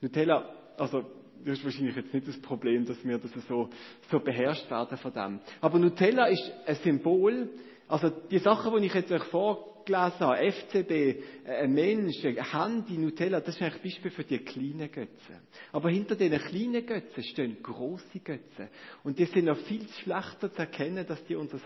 Nutella, 0.00 0.48
also 0.78 1.04
das 1.44 1.58
ist 1.58 1.64
wahrscheinlich 1.64 1.96
jetzt 1.96 2.14
nicht 2.14 2.28
das 2.28 2.40
Problem, 2.40 2.84
dass 2.86 3.04
wir 3.04 3.18
das 3.18 3.32
so, 3.48 3.68
so 4.10 4.20
beherrscht 4.20 4.70
werden 4.70 4.96
von 4.98 5.12
dem. 5.12 5.40
Aber 5.60 5.78
Nutella 5.78 6.26
ist 6.26 6.52
ein 6.66 6.76
Symbol, 6.76 7.48
also 7.88 8.10
die 8.10 8.38
Sachen, 8.38 8.80
die 8.80 8.86
ich 8.86 8.94
jetzt 8.94 9.10
euch 9.10 9.24
vorgelesen 9.24 10.20
habe, 10.20 10.52
FCB, 10.52 11.22
ein 11.46 11.72
Mensch, 11.72 12.24
ein 12.24 12.52
Handy, 12.52 12.96
Nutella, 12.96 13.40
das 13.40 13.56
ist 13.56 13.62
eigentlich 13.62 13.82
Beispiel 13.82 14.10
für 14.12 14.24
die 14.24 14.38
kleinen 14.38 14.90
Götzen. 14.90 15.36
Aber 15.72 15.90
hinter 15.90 16.14
diesen 16.14 16.38
kleinen 16.38 16.86
Götzen 16.86 17.22
stehen 17.24 17.62
große 17.62 18.20
Götzen. 18.20 18.68
Und 19.02 19.18
die 19.18 19.24
sind 19.24 19.46
noch 19.46 19.58
viel 19.58 19.86
schlechter 20.02 20.52
zu 20.52 20.58
erkennen, 20.58 21.04
dass 21.06 21.24
die 21.24 21.34
unser, 21.34 21.58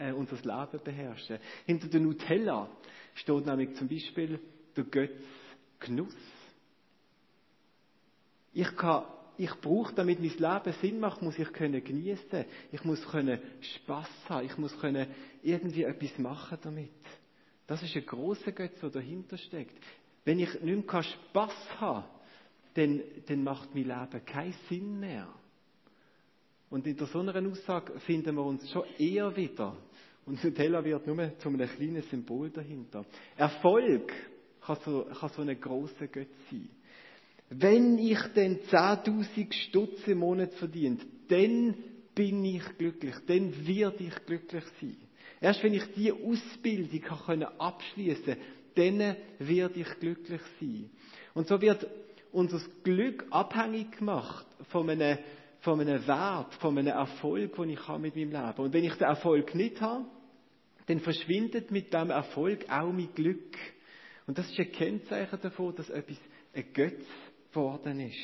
äh, 0.00 0.12
unser 0.12 0.36
Leben 0.36 0.82
beherrschen. 0.82 1.38
Hinter 1.66 1.88
der 1.88 2.00
Nutella 2.00 2.68
steht 3.20 3.46
nämlich 3.46 3.74
zum 3.74 3.88
Beispiel 3.88 4.40
der 4.76 4.84
Götz 4.84 5.12
Genuss. 5.80 6.14
Ich 8.52 8.74
kann 8.76 9.04
ich 9.40 9.54
brauche, 9.60 9.94
damit 9.94 10.18
mein 10.18 10.30
Leben 10.30 10.76
Sinn 10.80 10.98
macht, 10.98 11.22
muss 11.22 11.38
ich 11.38 11.52
können 11.52 11.82
genießen. 11.82 12.44
Ich 12.72 12.82
muss 12.82 13.06
können 13.06 13.38
Spaß 13.60 14.08
haben. 14.28 14.46
Ich 14.46 14.58
muss 14.58 14.76
können 14.80 15.06
irgendwie 15.44 15.84
etwas 15.84 16.18
machen 16.18 16.58
damit. 16.60 16.90
Das 17.68 17.80
ist 17.80 17.94
ein 17.94 18.04
großer 18.04 18.50
Götz, 18.50 18.80
der 18.80 18.90
dahinter 18.90 19.38
steckt. 19.38 19.76
Wenn 20.24 20.40
ich 20.40 20.60
nicht 20.60 20.92
mehr 20.92 21.02
Spaß 21.04 21.80
habe, 21.80 22.08
dann, 22.74 23.00
dann 23.26 23.44
macht 23.44 23.72
mein 23.76 23.84
Leben 23.84 24.26
keinen 24.26 24.54
Sinn 24.68 24.98
mehr. 24.98 25.28
Und 26.68 26.86
in 26.86 26.98
so 26.98 27.20
einer 27.20 27.48
Aussage 27.48 27.98
finden 28.00 28.34
wir 28.34 28.44
uns 28.44 28.68
schon 28.70 28.84
eher 28.98 29.34
wieder. 29.36 29.76
Und 30.28 30.44
Nutella 30.44 30.84
wird 30.84 31.06
nur 31.06 31.38
zu 31.38 31.48
einem 31.48 31.66
kleinen 31.66 32.02
Symbol 32.02 32.50
dahinter. 32.50 33.04
Erfolg 33.34 34.12
kann 34.60 34.76
so, 34.84 35.04
kann 35.04 35.30
so 35.30 35.40
ein 35.40 35.58
großer 35.58 36.06
Götz 36.08 36.28
sein. 36.50 36.68
Wenn 37.48 37.98
ich 37.98 38.20
denn 38.36 38.60
10.000 38.60 39.52
Stutz 39.54 40.06
im 40.06 40.18
Monat 40.18 40.52
verdient, 40.54 41.00
dann 41.28 41.74
bin 42.14 42.44
ich 42.44 42.62
glücklich, 42.76 43.14
dann 43.26 43.66
werde 43.66 44.04
ich 44.04 44.26
glücklich 44.26 44.64
sein. 44.78 44.98
Erst 45.40 45.62
wenn 45.62 45.72
ich 45.72 45.84
diese 45.96 46.12
Ausbildung 46.12 47.00
kann 47.00 47.42
abschließen 47.44 48.36
dann 48.74 49.16
werde 49.38 49.80
ich 49.80 49.98
glücklich 49.98 50.40
sein. 50.60 50.90
Und 51.34 51.48
so 51.48 51.60
wird 51.60 51.86
unser 52.30 52.60
Glück 52.84 53.26
abhängig 53.30 53.98
gemacht 53.98 54.46
von 54.68 54.88
einem, 54.88 55.18
von 55.60 55.80
einem 55.80 56.06
Wert, 56.06 56.54
von 56.56 56.78
einem 56.78 56.88
Erfolg, 56.88 57.56
den 57.56 57.70
ich 57.70 57.88
habe 57.88 58.00
mit 58.00 58.14
meinem 58.14 58.30
Leben. 58.30 58.58
Und 58.58 58.72
wenn 58.72 58.84
ich 58.84 58.94
den 58.94 59.08
Erfolg 59.08 59.54
nicht 59.54 59.80
habe, 59.80 60.04
dann 60.88 61.00
verschwindet 61.00 61.70
mit 61.70 61.92
dem 61.92 62.10
Erfolg 62.10 62.68
auch 62.70 62.90
mein 62.90 63.12
Glück. 63.14 63.56
Und 64.26 64.38
das 64.38 64.50
ist 64.50 64.58
ein 64.58 64.72
Kennzeichen 64.72 65.38
davon, 65.40 65.76
dass 65.76 65.90
etwas 65.90 66.16
ein 66.54 66.72
Götz 66.72 67.04
geworden 67.50 68.00
ist. 68.00 68.16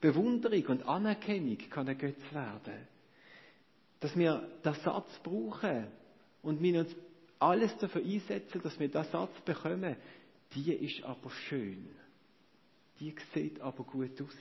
Bewunderung 0.00 0.64
und 0.66 0.82
Anerkennung 0.84 1.58
kann 1.68 1.86
ein 1.86 1.98
Götz 1.98 2.20
werden. 2.32 2.88
Dass 4.00 4.16
wir 4.16 4.48
den 4.64 4.74
Satz 4.74 5.18
brauchen 5.22 5.88
und 6.42 6.62
wir 6.62 6.80
uns 6.80 6.96
alles 7.38 7.76
dafür 7.76 8.02
einsetzen, 8.02 8.62
dass 8.62 8.80
wir 8.80 8.88
diesen 8.88 9.04
Satz 9.04 9.38
bekommen, 9.42 9.96
die 10.54 10.72
ist 10.72 11.04
aber 11.04 11.30
schön. 11.48 11.88
Die 12.98 13.14
sieht 13.34 13.60
aber 13.60 13.84
gut 13.84 14.18
aus. 14.22 14.36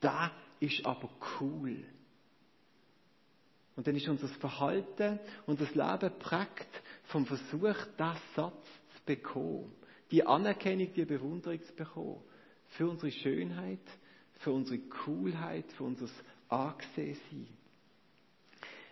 Da 0.00 0.32
ist 0.58 0.84
aber 0.84 1.08
cool. 1.40 1.76
Und 3.78 3.86
dann 3.86 3.94
ist 3.94 4.08
unser 4.08 4.26
Verhalten 4.26 5.20
und 5.46 5.60
das 5.60 5.72
Leben 5.72 6.18
prägt 6.18 6.82
vom 7.04 7.24
Versuch, 7.24 7.76
diesen 7.96 8.16
Satz 8.34 8.66
zu 8.96 9.02
bekommen. 9.06 9.72
Die 10.10 10.26
Anerkennung, 10.26 10.92
die 10.94 11.04
Bewunderung 11.04 11.62
zu 11.62 11.72
bekommen 11.74 12.20
für 12.70 12.88
unsere 12.88 13.12
Schönheit, 13.12 13.78
für 14.40 14.50
unsere 14.50 14.80
Coolheit, 14.80 15.70
für 15.76 15.84
unser 15.84 16.08
Angesehensein. 16.48 17.46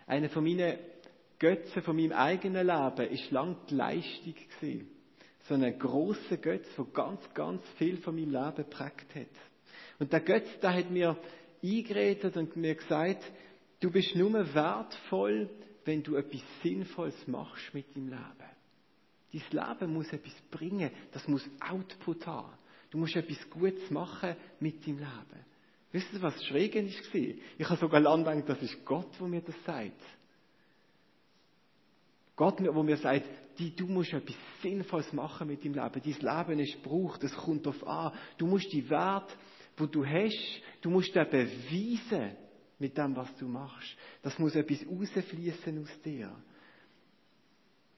Einer 0.06 0.28
von 0.28 0.44
meinen 0.44 0.78
Götzen 1.40 1.82
von 1.82 1.96
meinem 1.96 2.12
eigenen 2.12 2.64
Leben 2.64 3.10
ist 3.10 3.32
lang 3.32 3.56
die 3.68 3.74
Leistung 3.74 4.34
gewesen. 4.34 4.88
So 5.48 5.54
ein 5.54 5.78
grosser 5.80 6.36
Götz, 6.36 6.68
der 6.76 6.84
ganz, 6.94 7.34
ganz 7.34 7.60
viel 7.76 7.96
von 7.96 8.14
meinem 8.14 8.30
Leben 8.30 8.56
geprägt 8.58 9.12
hat. 9.16 9.26
Und 9.98 10.12
der 10.12 10.20
Götz, 10.20 10.46
der 10.60 10.74
hat 10.74 10.92
mir 10.92 11.16
eingeredet 11.60 12.36
und 12.36 12.54
mir 12.54 12.76
gesagt, 12.76 13.24
du 13.80 13.90
bist 13.90 14.14
nur 14.14 14.32
wertvoll, 14.54 15.50
wenn 15.84 16.02
du 16.02 16.16
etwas 16.16 16.42
Sinnvolles 16.62 17.26
machst 17.26 17.72
mit 17.72 17.96
deinem 17.96 18.08
Leben. 18.08 18.56
Dein 19.32 19.68
Leben 19.78 19.94
muss 19.94 20.12
etwas 20.12 20.34
bringen, 20.50 20.90
das 21.12 21.26
muss 21.28 21.48
Output 21.60 22.26
haben. 22.26 22.52
Du 22.90 22.98
musst 22.98 23.16
etwas 23.16 23.48
Gutes 23.50 23.90
machen 23.90 24.36
mit 24.60 24.86
deinem 24.86 24.98
Leben. 24.98 25.44
Wisst 25.92 26.12
ihr, 26.12 26.22
was 26.22 26.44
schräg 26.44 26.74
war? 26.74 26.82
Ich 26.82 27.68
habe 27.68 27.80
sogar 27.80 28.00
lange 28.00 28.24
gedacht, 28.42 28.48
das 28.48 28.62
ist 28.62 28.84
Gott, 28.84 29.08
der 29.18 29.26
mir 29.26 29.40
das 29.40 29.54
sagt. 29.64 30.02
Gott, 32.34 32.60
der 32.60 32.72
mir 32.72 32.96
sagt, 32.98 33.24
du 33.58 33.86
musst 33.86 34.12
etwas 34.12 34.36
Sinnvolles 34.62 35.12
machen 35.12 35.48
mit 35.48 35.64
deinem 35.64 35.74
Leben. 35.74 36.02
Dein 36.20 36.48
Leben 36.48 36.60
ist 36.60 36.82
Brauch, 36.82 37.16
das 37.18 37.32
kommt 37.34 37.66
auf 37.66 37.86
an. 37.86 38.12
Du 38.36 38.46
musst 38.46 38.72
die 38.72 38.88
Wert, 38.90 39.36
wo 39.76 39.86
du 39.86 40.04
hast, 40.04 40.60
du 40.82 40.90
musst 40.90 41.14
den 41.14 41.28
beweisen 41.28 42.36
mit 42.78 42.96
dem, 42.96 43.16
was 43.16 43.34
du 43.36 43.46
machst. 43.46 43.96
Das 44.22 44.38
muss 44.38 44.54
etwas 44.54 44.86
rausfließen 44.86 45.82
aus 45.82 46.00
dir. 46.02 46.30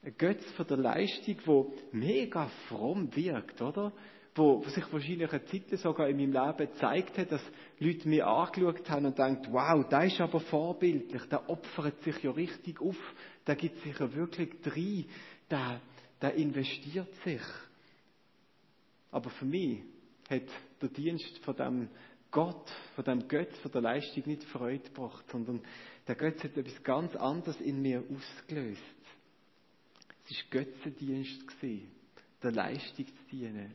Ein 0.01 0.17
Götz 0.17 0.43
von 0.51 0.67
der 0.67 0.77
Leistung, 0.77 1.35
wo 1.45 1.73
mega 1.91 2.47
fromm 2.67 3.13
wirkt, 3.15 3.61
oder? 3.61 3.91
wo 4.35 4.63
sich 4.63 4.91
wahrscheinlich 4.91 5.31
eine 5.31 5.45
Zeit 5.45 5.79
sogar 5.79 6.07
in 6.07 6.17
meinem 6.17 6.31
Leben 6.31 6.71
gezeigt 6.71 7.17
hat, 7.17 7.31
dass 7.31 7.41
Leute 7.79 8.07
mir 8.07 8.25
angeschaut 8.25 8.89
haben 8.89 9.05
und 9.05 9.17
denkt, 9.17 9.51
wow, 9.51 9.87
der 9.87 10.05
ist 10.05 10.21
aber 10.21 10.39
vorbildlich, 10.39 11.23
der 11.25 11.49
opfert 11.49 12.01
sich 12.03 12.21
ja 12.23 12.31
richtig 12.31 12.79
auf, 12.81 12.97
der 13.45 13.55
gibt 13.55 13.77
sich 13.81 13.97
ja 13.99 14.13
wirklich 14.13 14.61
drin, 14.61 15.05
der, 15.49 15.81
der 16.21 16.35
investiert 16.35 17.13
sich. 17.23 17.41
Aber 19.11 19.29
für 19.31 19.45
mich 19.45 19.81
hat 20.29 20.43
der 20.81 20.89
Dienst 20.89 21.39
von 21.39 21.55
dem 21.55 21.89
Gott, 22.31 22.69
von 22.95 23.03
dem 23.03 23.27
Gott, 23.27 23.51
von 23.61 23.71
der 23.71 23.81
Leistung 23.81 24.23
nicht 24.25 24.43
Freude 24.45 24.83
gebracht, 24.83 25.25
sondern 25.31 25.61
der 26.07 26.15
Gott 26.15 26.43
hat 26.43 26.57
etwas 26.57 26.83
ganz 26.83 27.15
anderes 27.15 27.59
in 27.61 27.81
mir 27.81 28.03
ausgelöst. 28.03 28.81
Es 30.25 30.35
war 30.35 30.63
Götzendienst, 30.63 31.43
der 32.43 32.51
Leistung 32.51 33.05
zu 33.05 33.23
dienen. 33.31 33.71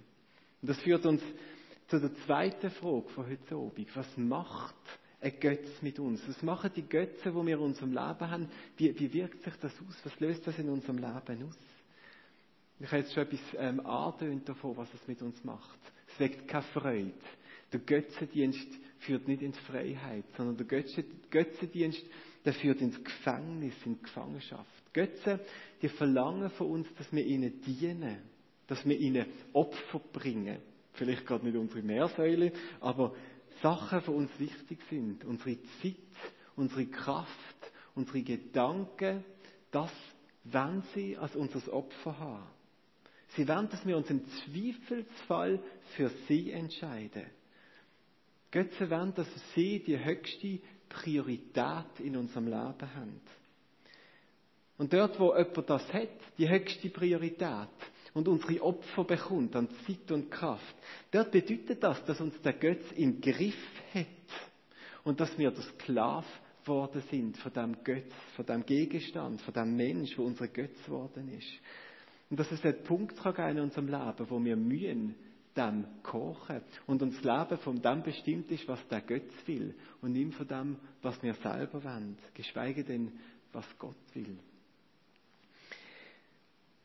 Und 0.62 0.68
das 0.68 0.80
führt 0.80 1.04
uns 1.04 1.22
zu 1.88 1.98
der 1.98 2.14
zweiten 2.26 2.70
Frage 2.70 3.08
von 3.08 3.26
heute 3.26 3.54
Abend. 3.54 3.96
Was 3.96 4.16
macht 4.16 4.74
ein 5.20 5.38
Götz 5.40 5.82
mit 5.82 5.98
uns? 5.98 6.26
Was 6.28 6.42
machen 6.42 6.70
die 6.74 6.88
Götze, 6.88 7.30
die 7.30 7.46
wir 7.46 7.56
in 7.56 7.62
unserem 7.62 7.90
Leben 7.90 8.30
haben? 8.30 8.48
Wie, 8.76 8.98
wie 8.98 9.12
wirkt 9.12 9.42
sich 9.42 9.54
das 9.60 9.72
aus? 9.72 9.96
Was 10.04 10.20
löst 10.20 10.46
das 10.46 10.58
in 10.58 10.68
unserem 10.68 10.98
Leben 10.98 11.48
aus? 11.48 11.58
Ich 12.80 12.86
habe 12.86 12.98
jetzt 12.98 13.14
schon 13.14 13.24
etwas 13.24 13.40
ähm, 13.56 14.44
davon, 14.44 14.76
was 14.76 14.92
es 14.94 15.06
mit 15.06 15.22
uns 15.22 15.42
macht. 15.44 15.78
Es 16.08 16.20
weckt 16.20 16.48
keine 16.48 16.64
Freude. 16.64 17.12
Der 17.74 17.80
Götzendienst 17.80 18.68
führt 19.00 19.28
nicht 19.28 19.42
in 19.42 19.52
Freiheit, 19.52 20.24
sondern 20.36 20.56
der 20.56 20.82
Götzendienst, 21.30 22.02
der 22.46 22.54
führt 22.54 22.80
ins 22.80 23.02
Gefängnis, 23.04 23.74
in 23.84 24.00
Gefangenschaft. 24.00 24.70
Götze, 24.94 25.40
die 25.82 25.88
verlangen 25.88 26.48
von 26.50 26.70
uns, 26.70 26.88
dass 26.96 27.12
wir 27.12 27.26
ihnen 27.26 27.60
dienen 27.62 28.16
dass 28.66 28.84
wir 28.86 28.98
ihnen 28.98 29.26
Opfer 29.52 30.00
bringen. 30.12 30.58
Vielleicht 30.94 31.26
gerade 31.26 31.44
nicht 31.44 31.56
unsere 31.56 31.82
Meersäule, 31.82 32.52
aber 32.80 33.14
Sachen 33.62 34.00
für 34.02 34.12
uns 34.12 34.30
wichtig 34.38 34.78
sind. 34.88 35.24
Unsere 35.24 35.58
Zeit, 35.82 35.96
unsere 36.56 36.86
Kraft, 36.86 37.72
unsere 37.94 38.22
Gedanken, 38.22 39.24
das 39.70 39.90
wollen 40.44 40.82
sie 40.94 41.16
als 41.16 41.34
unser 41.36 41.72
Opfer 41.72 42.18
haben. 42.18 42.46
Sie 43.36 43.48
wollen, 43.48 43.68
dass 43.68 43.84
wir 43.84 43.96
uns 43.96 44.08
im 44.10 44.22
Zweifelsfall 44.26 45.60
für 45.96 46.10
sie 46.28 46.52
entscheiden. 46.52 47.24
Götze 48.54 48.88
wollen, 48.88 49.12
dass 49.14 49.26
sie 49.54 49.80
die 49.80 49.98
höchste 49.98 50.60
Priorität 50.88 51.98
in 51.98 52.16
unserem 52.16 52.44
Leben 52.44 52.94
haben. 52.94 53.20
Und 54.78 54.92
dort, 54.92 55.18
wo 55.18 55.36
jemand 55.36 55.68
das 55.68 55.92
hat, 55.92 56.08
die 56.38 56.48
höchste 56.48 56.88
Priorität, 56.88 57.68
und 58.12 58.28
unsere 58.28 58.62
Opfer 58.62 59.02
bekommt 59.02 59.56
an 59.56 59.68
Zeit 59.84 60.12
und 60.12 60.30
Kraft, 60.30 60.76
dort 61.10 61.32
bedeutet 61.32 61.82
das, 61.82 62.04
dass 62.04 62.20
uns 62.20 62.40
der 62.42 62.52
Götz 62.52 62.92
im 62.92 63.20
Griff 63.20 63.58
hat 63.92 64.06
und 65.02 65.18
dass 65.18 65.36
wir 65.36 65.50
der 65.50 65.64
Sklave 65.64 66.26
geworden 66.62 67.02
sind 67.10 67.36
von 67.38 67.52
dem 67.52 67.82
Götz, 67.82 68.12
von 68.36 68.46
dem 68.46 68.64
Gegenstand, 68.64 69.42
von 69.42 69.52
dem 69.52 69.74
Mensch, 69.76 70.16
wo 70.16 70.22
unser 70.22 70.46
Götz 70.46 70.80
geworden 70.84 71.28
ist. 71.36 71.52
Und 72.30 72.38
dass 72.38 72.52
es 72.52 72.64
einen 72.64 72.84
Punkt 72.84 73.16
kann 73.16 73.56
in 73.56 73.64
unserem 73.64 73.88
Leben, 73.88 74.30
wo 74.30 74.42
wir 74.42 74.56
mühen, 74.56 75.16
dem 75.56 75.86
kochen 76.02 76.62
und 76.86 77.02
uns 77.02 77.22
Leben 77.22 77.58
von 77.58 77.80
dem 77.80 78.02
bestimmt 78.02 78.50
ist, 78.50 78.66
was 78.66 78.86
der 78.88 79.00
Götz 79.00 79.32
will 79.46 79.74
und 80.02 80.12
nicht 80.12 80.34
von 80.34 80.48
dem, 80.48 80.76
was 81.02 81.22
wir 81.22 81.34
selber 81.34 81.82
wollen, 81.84 82.18
geschweige 82.34 82.84
denn, 82.84 83.12
was 83.52 83.66
Gott 83.78 83.96
will. 84.14 84.38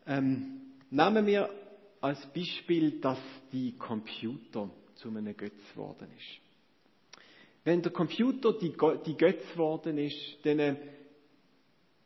Ähm, 0.05 0.61
nehmen 0.89 1.25
wir 1.25 1.49
als 2.01 2.25
Beispiel, 2.33 2.99
dass 2.99 3.19
die 3.51 3.75
Computer 3.77 4.69
zu 4.95 5.09
einem 5.09 5.35
Götz 5.35 5.59
geworden 5.73 6.07
ist. 6.17 7.21
Wenn 7.63 7.81
der 7.81 7.91
Computer 7.91 8.53
die, 8.53 8.73
die 9.05 9.17
Götz 9.17 9.51
geworden 9.51 9.97
ist, 9.97 10.37
dann 10.43 10.59
äh, 10.59 10.75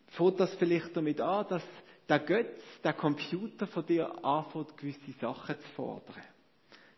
fängt 0.07 0.39
das 0.39 0.53
vielleicht 0.55 0.95
damit 0.95 1.21
an, 1.21 1.45
dass 1.47 1.63
der 2.09 2.19
Götz, 2.19 2.61
der 2.83 2.93
Computer 2.93 3.67
von 3.67 3.85
dir 3.85 4.25
anfängt, 4.25 4.77
gewisse 4.77 5.11
Sachen 5.19 5.55
zu 5.55 5.67
fordern. 5.75 6.32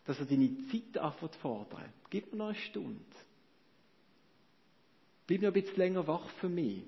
Dass 0.06 0.18
er 0.18 0.26
deine 0.26 0.56
Zeit 0.70 0.98
anfängt 0.98 1.32
zu 1.34 1.38
fordern. 1.40 1.92
Gib 2.10 2.32
mir 2.32 2.38
noch 2.38 2.46
eine 2.46 2.54
Stunde. 2.54 3.00
Bleib 5.26 5.42
noch 5.42 5.48
ein 5.48 5.52
bisschen 5.54 5.76
länger 5.76 6.06
wach 6.06 6.28
für 6.40 6.48
mich. 6.48 6.82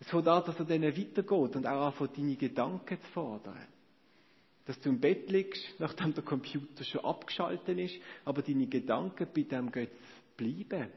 Es 0.00 0.08
fängt 0.08 0.28
an, 0.28 0.44
dass 0.44 0.58
er 0.58 0.64
dann 0.64 0.82
weitergeht 0.82 1.56
und 1.56 1.66
auch 1.66 1.86
anfängt, 1.86 2.18
deine 2.18 2.36
Gedanken 2.36 3.00
zu 3.00 3.10
fordern. 3.12 3.66
Dass 4.66 4.78
du 4.80 4.90
im 4.90 5.00
Bett 5.00 5.30
liegst, 5.30 5.64
nachdem 5.78 6.12
der 6.14 6.24
Computer 6.24 6.84
schon 6.84 7.04
abgeschaltet 7.04 7.78
ist, 7.78 7.94
aber 8.24 8.42
deine 8.42 8.66
Gedanken 8.66 9.26
bei 9.34 9.42
dem 9.42 9.72
Götz 9.72 9.90
bleiben. 10.36 10.88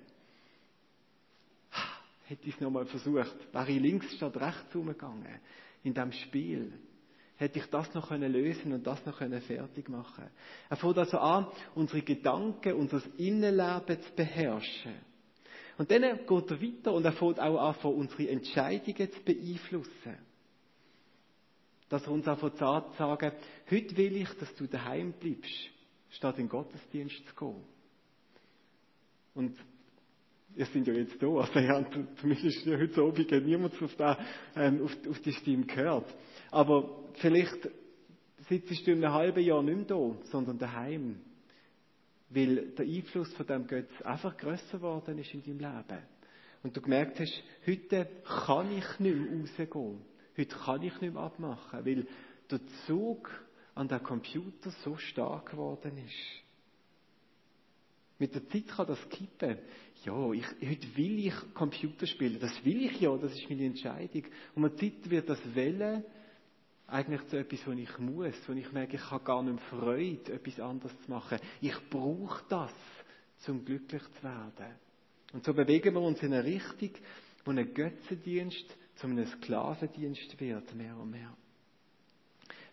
Hätte 2.26 2.48
ich 2.48 2.56
es 2.56 2.62
nochmal 2.62 2.86
versucht, 2.86 3.54
wäre 3.54 3.72
ich 3.72 3.82
links 3.82 4.16
statt 4.16 4.38
rechts 4.38 4.76
umgegangen 4.76 5.40
in 5.84 5.94
dem 5.94 6.12
Spiel. 6.12 6.72
Hätte 7.42 7.58
ich 7.58 7.66
das 7.72 7.92
noch 7.96 8.10
können 8.10 8.32
lösen 8.32 8.72
und 8.72 8.86
das 8.86 9.04
noch 9.04 9.18
können 9.18 9.42
fertig 9.42 9.90
machen. 9.90 10.30
Er 10.70 10.78
fängt 10.78 11.00
also 11.00 11.18
an, 11.18 11.48
unsere 11.74 12.04
Gedanken, 12.04 12.74
unser 12.74 13.02
Innenleben 13.18 14.00
zu 14.00 14.14
beherrschen. 14.16 14.94
Und 15.76 15.90
dann 15.90 16.04
geht 16.04 16.52
er 16.52 16.62
weiter 16.62 16.94
und 16.94 17.04
er 17.04 17.14
fängt 17.14 17.40
auch 17.40 17.58
an, 17.58 17.94
unsere 17.94 18.30
Entscheidungen 18.30 19.12
zu 19.12 19.22
beeinflussen. 19.24 20.18
Dass 21.90 22.04
er 22.04 22.12
uns 22.12 22.28
auch 22.28 22.38
zu 22.38 22.58
sagen, 22.96 23.32
heute 23.72 23.98
will 23.98 24.18
ich, 24.18 24.30
dass 24.38 24.54
du 24.54 24.68
daheim 24.68 25.12
bleibst, 25.14 25.72
statt 26.12 26.38
in 26.38 26.44
den 26.44 26.50
Gottesdienst 26.50 27.28
zu 27.28 27.36
gehen. 27.36 27.64
Und 29.34 29.58
wir 30.54 30.66
sind 30.68 30.86
ja 30.86 30.94
jetzt 30.94 31.20
da, 31.20 31.28
also 31.28 31.60
ja, 31.60 31.84
zumindest 32.20 32.68
heute 32.68 33.02
Abend 33.02 33.32
niemand 33.48 33.82
auf, 33.82 33.96
da, 33.96 34.20
ähm, 34.56 34.84
auf, 34.84 34.96
auf, 35.10 35.20
die 35.22 35.34
Stimme 35.34 35.66
gehört. 35.66 36.06
Aber 36.52 37.01
vielleicht 37.18 37.70
sitzt 38.50 38.88
du 38.88 38.92
in 38.92 39.04
einem 39.04 39.14
halben 39.14 39.44
Jahr 39.44 39.64
nicht 39.64 39.76
mehr 39.76 39.86
da, 39.86 40.16
sondern 40.32 40.58
daheim. 40.58 41.22
Weil 42.30 42.72
der 42.72 42.86
Einfluss 42.86 43.34
von 43.34 43.46
dem 43.46 43.68
Götz 43.68 44.02
einfach 44.04 44.38
grösser 44.38 44.78
geworden 44.78 45.18
ist 45.20 45.34
in 45.34 45.44
deinem 45.44 45.60
Leben. 45.60 46.02
Und 46.64 46.78
du 46.78 46.82
gemerkt 46.82 47.20
hast, 47.20 47.44
heute 47.66 48.08
kann 48.24 48.72
ich 48.72 49.00
nicht 49.00 49.16
mehr 49.16 49.40
rausgehen. 49.40 50.02
Heute 50.38 50.56
kann 50.56 50.84
ich 50.84 51.02
nicht 51.02 51.14
mehr 51.14 51.24
abmachen, 51.24 51.86
weil 51.86 52.08
der 52.50 52.60
Zug 52.86 53.30
an 53.76 53.88
den 53.88 54.04
Computer 54.04 54.72
so 54.84 54.96
stark 54.98 55.52
geworden 55.52 55.98
ist. 55.98 56.44
Mit 58.20 58.36
der 58.36 58.48
Zeit 58.50 58.68
kann 58.68 58.88
das 58.88 59.10
kippen. 59.10 59.58
Ja, 60.06 60.32
ich, 60.32 60.46
heute 60.46 60.96
will 60.96 61.26
ich 61.26 61.34
Computer 61.56 62.06
spielen. 62.06 62.40
Das 62.40 62.64
will 62.64 62.86
ich 62.86 63.02
ja, 63.02 63.16
das 63.18 63.34
ist 63.34 63.50
meine 63.50 63.66
Entscheidung. 63.66 64.24
Und 64.54 64.62
mit 64.62 64.80
der 64.80 64.92
Zeit 64.92 65.10
wird 65.10 65.30
das 65.30 65.56
Welle 65.56 66.06
eigentlich 66.92 67.26
zu 67.28 67.38
etwas, 67.38 67.66
was 67.66 67.78
ich 67.78 67.98
muss, 68.00 68.36
wo 68.48 68.54
ich 68.54 68.72
merke, 68.72 68.98
ich 68.98 69.12
habe 69.12 69.24
gar 69.24 69.42
nicht 69.42 69.62
Freude, 69.64 70.34
etwas 70.34 70.60
anderes 70.60 71.00
zu 71.02 71.10
machen. 71.10 71.40
Ich 71.62 71.78
brauche 71.90 72.44
das, 72.50 72.74
um 73.48 73.64
glücklich 73.64 74.04
zu 74.04 74.24
werden. 74.24 74.76
Und 75.34 75.46
so 75.46 75.54
bewegen 75.54 75.94
wir 75.94 76.02
uns 76.02 76.22
in 76.22 76.34
eine 76.34 76.44
Richtung, 76.44 76.92
wo 77.46 77.52
ein 77.52 77.74
Götzendienst 77.74 78.78
zu 78.96 79.08
einem 79.08 79.26
Sklavendienst 79.26 80.40
wird, 80.40 80.76
mehr 80.76 80.98
und 80.98 81.12
mehr. 81.12 81.36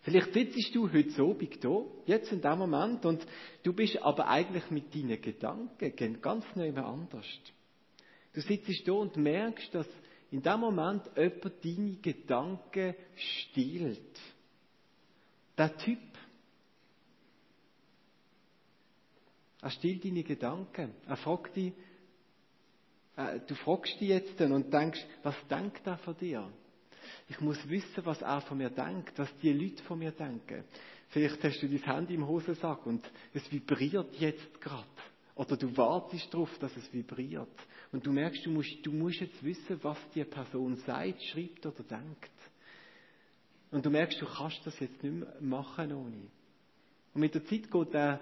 Vielleicht 0.01 0.33
sitzt 0.33 0.75
du 0.75 0.91
heute 0.91 1.21
Abend 1.21 1.63
da, 1.63 1.81
jetzt 2.05 2.31
in 2.31 2.41
dem 2.41 2.57
Moment, 2.57 3.05
und 3.05 3.25
du 3.63 3.73
bist 3.73 4.01
aber 4.01 4.27
eigentlich 4.27 4.69
mit 4.69 4.93
deinen 4.93 5.21
Gedanken 5.21 6.21
ganz 6.21 6.45
neu 6.55 6.73
anders. 6.75 7.25
Du 8.33 8.41
sitzt 8.41 8.87
da 8.87 8.93
und 8.93 9.17
merkst, 9.17 9.73
dass 9.73 9.87
in 10.31 10.41
dem 10.41 10.59
Moment 10.59 11.09
jemand 11.15 11.65
deine 11.65 11.95
Gedanken 11.95 12.95
stiehlt. 13.15 14.19
Der 15.57 15.75
Typ. 15.77 15.99
Er 19.61 19.71
stiehlt 19.71 20.05
deine 20.05 20.23
Gedanken. 20.23 20.93
Er 21.07 21.17
fragt 21.17 21.55
dich, 21.55 21.73
äh, 23.17 23.39
du 23.45 23.55
fragst 23.55 23.99
dich 23.99 24.09
jetzt 24.09 24.39
und 24.39 24.71
denkst, 24.71 25.03
was 25.23 25.35
denkt 25.49 25.85
er 25.85 25.97
von 25.97 26.15
dir? 26.17 26.49
Ich 27.27 27.39
muss 27.41 27.57
wissen, 27.67 28.05
was 28.05 28.21
er 28.21 28.41
von 28.41 28.57
mir 28.57 28.69
denkt, 28.69 29.17
was 29.17 29.29
die 29.41 29.51
Leute 29.51 29.83
von 29.83 29.99
mir 29.99 30.11
denken. 30.11 30.63
Vielleicht 31.09 31.43
hast 31.43 31.61
du 31.61 31.67
dein 31.67 31.83
Handy 31.83 32.13
im 32.13 32.27
Hosensack 32.27 32.85
und 32.85 33.09
es 33.33 33.51
vibriert 33.51 34.13
jetzt 34.19 34.61
gerade. 34.61 34.85
Oder 35.35 35.57
du 35.57 35.75
wartest 35.75 36.33
darauf, 36.33 36.55
dass 36.59 36.75
es 36.77 36.93
vibriert. 36.93 37.49
Und 37.91 38.05
du 38.05 38.11
merkst, 38.11 38.45
du 38.45 38.51
musst, 38.51 38.85
du 38.85 38.91
musst 38.91 39.19
jetzt 39.19 39.43
wissen, 39.43 39.79
was 39.81 39.97
die 40.13 40.23
Person 40.23 40.75
sagt, 40.85 41.23
schreibt 41.23 41.65
oder 41.65 41.83
denkt. 41.83 42.31
Und 43.71 43.85
du 43.85 43.89
merkst, 43.89 44.21
du 44.21 44.25
kannst 44.25 44.65
das 44.65 44.79
jetzt 44.79 45.03
nicht 45.03 45.15
mehr 45.15 45.35
machen 45.39 45.91
ohne. 45.93 46.27
Und 47.13 47.21
mit 47.21 47.33
der 47.33 47.45
Zeit 47.45 47.69
geht 47.69 47.93
der, 47.93 48.21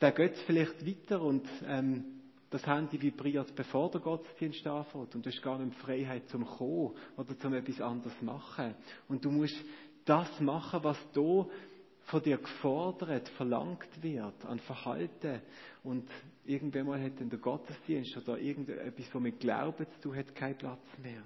der 0.00 0.12
Götz 0.12 0.38
vielleicht 0.46 0.86
weiter 0.86 1.22
und 1.22 1.46
ähm, 1.66 2.04
das 2.50 2.66
Handy 2.66 3.00
vibriert, 3.00 3.54
bevor 3.54 3.90
der 3.90 4.00
Gottesdienst 4.00 4.66
anfängt. 4.66 5.14
Und 5.14 5.26
du 5.26 5.30
hast 5.30 5.42
gar 5.42 5.58
nicht 5.58 5.76
Freiheit 5.78 6.28
zum 6.28 6.46
Kommen 6.46 6.94
oder 7.16 7.38
zum 7.38 7.54
etwas 7.54 7.80
anderes 7.80 8.20
machen. 8.22 8.74
Und 9.08 9.24
du 9.24 9.30
musst 9.30 9.56
das 10.04 10.40
machen, 10.40 10.84
was 10.84 10.98
da 11.12 11.46
von 12.04 12.22
dir 12.22 12.38
gefordert, 12.38 13.28
verlangt 13.30 14.02
wird 14.02 14.44
an 14.44 14.60
Verhalten. 14.60 15.42
Und 15.82 16.08
irgendwann 16.48 16.86
mal 16.86 17.02
hat 17.02 17.20
dann 17.20 17.30
der 17.30 17.38
Gottesdienst 17.38 18.16
oder 18.16 18.38
irgendetwas, 18.38 19.06
was 19.12 19.22
mit 19.22 19.40
Glauben 19.40 19.86
zu 19.94 20.00
tun 20.00 20.16
hat, 20.16 20.34
keinen 20.34 20.56
Platz 20.56 20.84
mehr. 21.02 21.22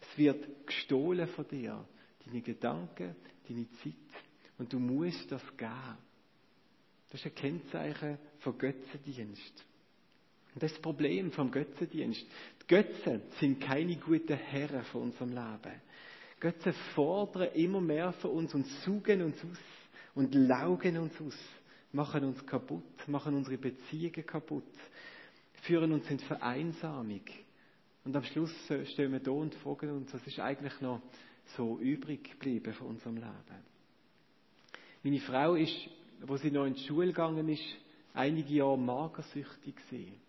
Es 0.00 0.18
wird 0.18 0.66
gestohlen 0.66 1.28
von 1.28 1.46
dir. 1.48 1.86
Deine 2.24 2.40
Gedanken, 2.40 3.16
deine 3.48 3.70
Zeit. 3.82 3.94
Und 4.58 4.72
du 4.72 4.78
musst 4.78 5.30
das 5.30 5.42
geben. 5.56 5.98
Das 7.10 7.20
ist 7.20 7.26
ein 7.26 7.34
Kennzeichen 7.34 8.18
von 8.38 8.56
Götzendienst. 8.56 9.64
Und 10.54 10.62
das 10.62 10.70
ist 10.70 10.78
das 10.78 10.82
Problem 10.82 11.32
vom 11.32 11.50
Götzendienst. 11.50 12.24
Die 12.62 12.66
Götzen 12.66 13.22
sind 13.40 13.60
keine 13.60 13.96
guten 13.96 14.36
Herren 14.36 14.84
von 14.84 15.02
unserem 15.02 15.30
Leben. 15.30 15.80
Götzen 16.40 16.72
fordern 16.94 17.52
immer 17.54 17.80
mehr 17.80 18.12
von 18.14 18.32
uns 18.32 18.54
und 18.54 18.66
suchen 18.84 19.22
uns 19.22 19.36
aus 19.44 19.58
und 20.14 20.34
laugen 20.34 20.98
uns 20.98 21.20
aus, 21.20 21.38
machen 21.92 22.24
uns 22.24 22.44
kaputt, 22.46 23.06
machen 23.06 23.34
unsere 23.34 23.58
Beziehungen 23.58 24.26
kaputt, 24.26 24.64
führen 25.62 25.92
uns 25.92 26.10
in 26.10 26.18
Vereinsamung. 26.20 27.22
Und 28.04 28.16
am 28.16 28.24
Schluss 28.24 28.52
stehen 28.64 29.12
wir 29.12 29.20
da 29.20 29.30
und 29.30 29.54
fragen 29.56 29.90
uns, 29.90 30.12
was 30.12 30.26
ist 30.26 30.40
eigentlich 30.40 30.80
noch 30.80 31.00
so 31.56 31.78
übrig 31.78 32.30
geblieben 32.30 32.72
von 32.74 32.88
unserem 32.88 33.16
Leben. 33.16 33.72
Meine 35.02 35.20
Frau 35.20 35.54
ist, 35.54 35.76
wo 36.20 36.36
sie 36.36 36.50
noch 36.50 36.66
in 36.66 36.74
die 36.74 36.84
Schule 36.84 37.08
gegangen 37.08 37.48
ist, 37.48 37.64
einige 38.14 38.54
Jahre 38.54 38.78
magersüchtig 38.78 39.76
gewesen. 39.76 40.20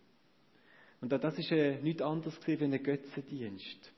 Und 1.02 1.12
das 1.12 1.38
ist 1.38 1.52
äh, 1.52 1.80
nichts 1.82 2.02
anderes 2.02 2.40
gewesen 2.40 2.72
wie 2.72 2.76
ein 2.76 2.84
Götzendienst. 2.84 3.92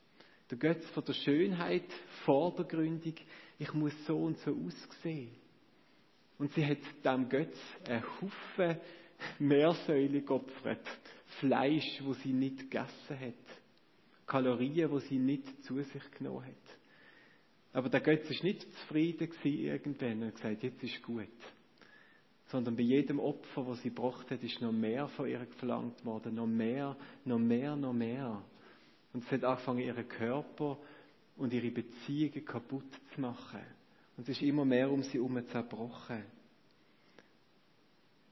Der 0.50 0.58
Götz 0.58 0.86
von 0.90 1.04
der 1.06 1.14
Schönheit, 1.14 1.90
vordergründig, 2.26 3.26
ich 3.58 3.74
muss 3.74 3.94
so 4.06 4.18
und 4.18 4.38
so 4.40 4.52
aussehen. 4.52 5.32
Und 6.38 6.52
sie 6.54 6.66
hat 6.66 6.80
dem 7.04 7.30
Götz 7.30 7.58
einen 7.88 8.04
Haufen 8.04 8.78
Meersäule 9.40 10.22
geopfert. 10.22 10.86
Fleisch, 11.40 12.02
wo 12.04 12.14
sie 12.14 12.34
nicht 12.34 12.60
gegessen 12.60 13.20
hat. 13.20 13.34
Kalorien, 14.26 14.92
wo 14.92 15.00
sie 15.00 15.18
nicht 15.18 15.64
zu 15.64 15.82
sich 15.82 16.12
genommen 16.18 16.46
hat. 16.46 16.78
Aber 17.74 17.90
der 17.90 18.02
Götz 18.02 18.30
ist 18.30 18.44
nicht 18.44 18.62
zufrieden 18.62 19.30
gewesen 19.30 19.60
irgendwann 19.66 20.24
und 20.24 20.36
gesagt, 20.36 20.64
jetzt 20.64 20.84
ist 20.84 21.02
gut 21.04 21.28
sondern 22.48 22.76
bei 22.76 22.84
jedem 22.84 23.20
Opfer, 23.20 23.66
das 23.68 23.82
sie 23.82 23.90
gebracht 23.90 24.30
hat, 24.30 24.44
ist 24.44 24.62
noch 24.62 24.72
mehr 24.72 25.08
von 25.10 25.28
ihr 25.28 25.46
verlangt 25.58 26.06
worden. 26.06 26.36
Noch 26.36 26.48
mehr, 26.48 26.96
noch 27.26 27.40
mehr, 27.40 27.76
noch 27.76 27.94
mehr. 27.94 28.42
Und 29.14 29.24
sie 29.26 29.36
hat 29.36 29.44
angefangen, 29.44 29.80
ihren 29.80 30.08
Körper 30.08 30.78
und 31.38 31.54
ihre 31.54 31.72
Beziehungen 31.72 32.46
kaputt 32.46 32.90
zu 33.14 33.22
machen. 33.22 33.62
Und 34.18 34.30
es 34.30 34.38
ist 34.38 34.42
immer 34.42 34.66
mehr 34.66 34.90
um 34.92 35.04
sie 35.04 35.14
herum 35.14 35.46
zerbrochen. 35.48 36.24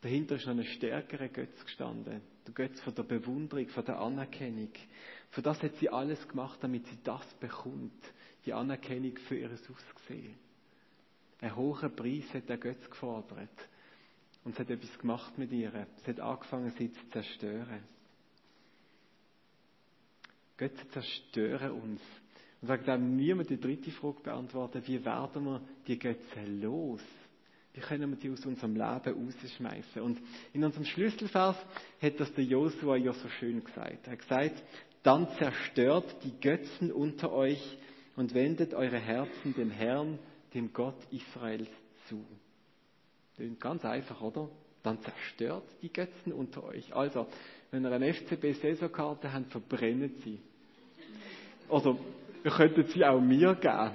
Dahinter 0.02 0.36
ist 0.36 0.46
noch 0.46 0.56
ein 0.56 0.64
stärkerer 0.64 1.30
Götz 1.30 1.64
gestanden. 1.64 2.22
Der 2.46 2.54
Götz 2.54 2.80
von 2.82 2.94
der 2.94 3.04
Bewunderung, 3.04 3.68
von 3.70 3.86
der 3.86 4.00
Anerkennung. 4.00 4.72
Für 5.30 5.42
das 5.42 5.62
hat 5.64 5.76
sie 5.76 5.90
alles 5.90 6.28
gemacht, 6.28 6.60
damit 6.62 6.86
sie 6.88 6.98
das 7.04 7.26
bekommt. 7.36 8.04
die 8.46 8.54
Anerkennung 8.54 9.16
für 9.30 9.38
ihr 9.38 9.50
Aussehen. 9.50 10.36
Ein 11.40 11.56
hoher 11.56 11.90
Preis 11.90 12.26
hat 12.34 12.50
der 12.50 12.58
Götz 12.58 12.90
gefordert. 12.90 13.70
Und 14.44 14.54
es 14.54 14.60
hat 14.60 14.70
etwas 14.70 14.98
gemacht 15.00 15.38
mit 15.38 15.52
ihr. 15.52 15.88
Es 15.98 16.08
hat 16.08 16.20
angefangen, 16.20 16.72
sie 16.78 16.92
zu 16.92 17.10
zerstören. 17.10 17.84
Götze 20.58 20.88
zerstören 20.90 21.72
uns. 21.72 22.02
Und 22.64 22.68
sagt 22.68 22.88
dann, 22.88 23.18
wir 23.18 23.36
müssen 23.36 23.50
die 23.50 23.60
dritte 23.60 23.92
Frage 23.92 24.22
beantworten, 24.24 24.82
wie 24.86 25.04
werden 25.04 25.44
wir 25.44 25.60
die 25.86 26.00
Götze 26.00 26.46
los? 26.62 27.02
Wie 27.74 27.82
können 27.82 28.10
wir 28.10 28.16
die 28.16 28.30
aus 28.30 28.46
unserem 28.46 28.76
Leben 28.76 29.28
rausschmeißen? 29.44 30.02
Und 30.02 30.22
in 30.54 30.64
unserem 30.64 30.86
Schlüsselvers 30.86 31.58
hat 32.02 32.20
das 32.22 32.34
der 32.34 32.46
Josua 32.46 32.96
ja 32.96 33.12
so 33.12 33.28
schön 33.28 33.62
gesagt. 33.62 34.08
Er 34.08 34.14
hat 34.14 34.20
gesagt, 34.20 34.64
dann 35.04 35.28
zerstört 35.38 36.16
die 36.24 36.40
Götzen 36.40 36.94
unter 36.94 37.34
euch 37.34 37.78
und 38.16 38.34
wendet 38.34 38.74
eure 38.74 38.98
Herzen 38.98 39.54
dem 39.56 39.70
Herrn, 39.70 40.18
dem 40.54 40.72
Gott 40.72 40.96
Israels 41.12 41.68
zu. 42.08 42.24
Klingt 43.36 43.60
ganz 43.60 43.84
einfach, 43.84 44.22
oder? 44.22 44.48
Dann 44.84 45.02
zerstört 45.02 45.66
die 45.82 45.92
Götzen 45.92 46.32
unter 46.32 46.64
euch. 46.64 46.96
Also, 46.96 47.28
wenn 47.72 47.84
ihr 47.84 47.92
eine 47.92 48.14
FCB-Saisonkarte 48.14 49.34
habt, 49.34 49.52
verbrennt 49.52 50.22
sie. 50.24 50.40
Oder 51.68 51.98
ihr 52.44 52.52
könntet 52.52 52.90
sie 52.92 53.06
auch 53.06 53.20
mir 53.20 53.56
geben. 53.56 53.92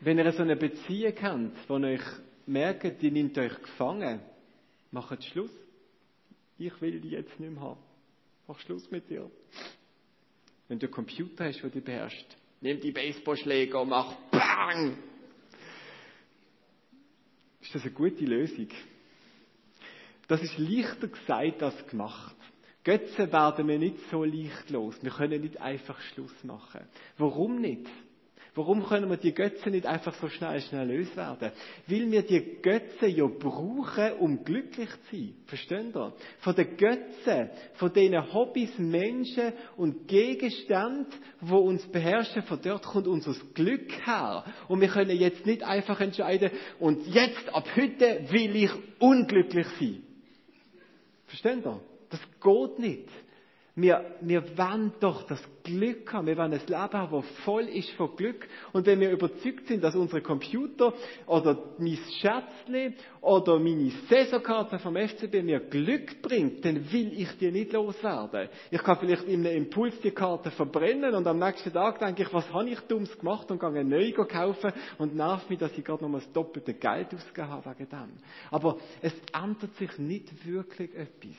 wenn 0.00 0.18
ihr 0.18 0.32
so 0.32 0.42
eine 0.42 0.56
Beziehung 0.56 1.14
habt, 1.20 1.68
wo 1.68 1.74
euch 1.74 2.02
merkt, 2.46 3.02
die 3.02 3.10
nimmt 3.10 3.36
euch 3.36 3.60
gefangen, 3.60 4.20
macht 4.90 5.22
Schluss. 5.24 5.50
Ich 6.58 6.80
will 6.80 7.00
die 7.00 7.10
jetzt 7.10 7.38
nicht 7.38 7.52
mehr 7.52 7.62
haben. 7.62 7.80
Mach 8.46 8.58
Schluss 8.60 8.90
mit 8.90 9.08
dir. 9.10 9.30
Wenn 10.66 10.78
du 10.78 10.86
einen 10.86 10.94
Computer 10.94 11.44
hast, 11.44 11.62
der 11.62 11.70
dich 11.70 11.84
beherrscht, 11.84 12.36
nimm 12.60 12.80
die 12.80 12.90
Baseballschläger 12.90 13.82
und 13.82 13.90
mach 13.90 14.14
BANG! 14.30 14.96
Ist 17.60 17.74
das 17.74 17.82
eine 17.82 17.92
gute 17.92 18.24
Lösung? 18.24 18.68
Das 20.26 20.42
ist 20.42 20.56
leichter 20.58 21.08
gesagt 21.08 21.62
als 21.62 21.86
gemacht. 21.86 22.34
Götze 22.88 23.30
werden 23.30 23.68
wir 23.68 23.78
nicht 23.78 23.98
so 24.10 24.24
leicht 24.24 24.70
los. 24.70 24.96
Wir 25.02 25.10
können 25.10 25.42
nicht 25.42 25.60
einfach 25.60 26.00
Schluss 26.00 26.32
machen. 26.42 26.80
Warum 27.18 27.60
nicht? 27.60 27.86
Warum 28.54 28.82
können 28.82 29.10
wir 29.10 29.18
die 29.18 29.34
Götze 29.34 29.68
nicht 29.68 29.84
einfach 29.84 30.14
so 30.14 30.30
schnell, 30.30 30.58
schnell 30.62 30.96
loswerden? 30.96 31.52
Weil 31.86 32.10
wir 32.10 32.22
die 32.22 32.62
Götze 32.62 33.06
ja 33.08 33.26
brauchen, 33.26 34.12
um 34.20 34.42
glücklich 34.42 34.88
zu 34.88 35.16
sein. 35.16 35.34
Versteht 35.44 35.94
ihr? 35.94 36.14
Von 36.38 36.54
den 36.54 36.76
Götzen, 36.78 37.50
von 37.74 37.92
diesen 37.92 38.32
Hobbys, 38.32 38.78
Menschen 38.78 39.52
und 39.76 40.08
Gegenständen, 40.08 41.08
wo 41.42 41.58
uns 41.58 41.86
beherrschen, 41.88 42.42
von 42.44 42.58
dort 42.62 42.84
kommt 42.84 43.06
unser 43.06 43.34
Glück 43.52 43.92
her. 44.06 44.46
Und 44.66 44.80
wir 44.80 44.88
können 44.88 45.14
jetzt 45.14 45.44
nicht 45.44 45.62
einfach 45.62 46.00
entscheiden, 46.00 46.52
und 46.80 47.06
jetzt, 47.06 47.54
ab 47.54 47.68
heute, 47.76 48.24
will 48.30 48.56
ich 48.56 48.70
unglücklich 48.98 49.66
sein. 49.78 50.02
Versteht 51.26 51.66
ihr? 51.66 51.97
Das 52.10 52.20
geht 52.40 52.78
nicht. 52.78 53.08
Wir, 53.80 54.04
wir 54.22 54.58
wollen 54.58 54.92
doch 54.98 55.22
das 55.28 55.40
Glück 55.62 56.12
haben. 56.12 56.26
Wir 56.26 56.36
wollen 56.36 56.52
ein 56.52 56.60
Leben 56.66 56.92
haben, 56.92 57.12
das 57.12 57.30
voll 57.44 57.68
ist 57.68 57.90
von 57.92 58.16
Glück. 58.16 58.48
Und 58.72 58.86
wenn 58.86 58.98
wir 58.98 59.12
überzeugt 59.12 59.68
sind, 59.68 59.84
dass 59.84 59.94
unsere 59.94 60.20
Computer 60.20 60.92
oder 61.28 61.56
mein 61.78 61.96
Schätzchen 62.20 62.96
oder 63.20 63.60
meine 63.60 63.92
Saisonkarte 64.10 64.80
vom 64.80 64.96
FCB 64.96 65.44
mir 65.44 65.60
Glück 65.60 66.20
bringt, 66.22 66.64
dann 66.64 66.90
will 66.90 67.12
ich 67.20 67.28
die 67.38 67.52
nicht 67.52 67.72
loswerden. 67.72 68.48
Ich 68.72 68.82
kann 68.82 68.98
vielleicht 68.98 69.28
in 69.28 69.46
einem 69.46 69.56
Impuls 69.56 69.94
die 70.00 70.10
Karte 70.10 70.50
verbrennen 70.50 71.14
und 71.14 71.28
am 71.28 71.38
nächsten 71.38 71.72
Tag 71.72 72.00
denke 72.00 72.24
ich, 72.24 72.34
was 72.34 72.52
habe 72.52 72.68
ich 72.68 72.80
Dummes 72.80 73.16
gemacht 73.16 73.48
und 73.48 73.60
gehe 73.60 73.68
eine 73.68 73.84
neue 73.84 74.12
kaufen 74.12 74.72
und 74.98 75.14
nerv 75.14 75.48
mich, 75.48 75.60
dass 75.60 75.78
ich 75.78 75.84
gerade 75.84 76.02
noch 76.02 76.10
mal 76.10 76.18
das 76.18 76.32
doppelte 76.32 76.74
Geld 76.74 77.14
ausgegeben 77.14 77.48
habe 77.48 77.70
wegen 77.78 77.88
dem. 77.88 78.12
Aber 78.50 78.78
es 79.02 79.14
ändert 79.32 79.76
sich 79.76 79.96
nicht 79.98 80.44
wirklich 80.44 80.92
etwas. 80.96 81.36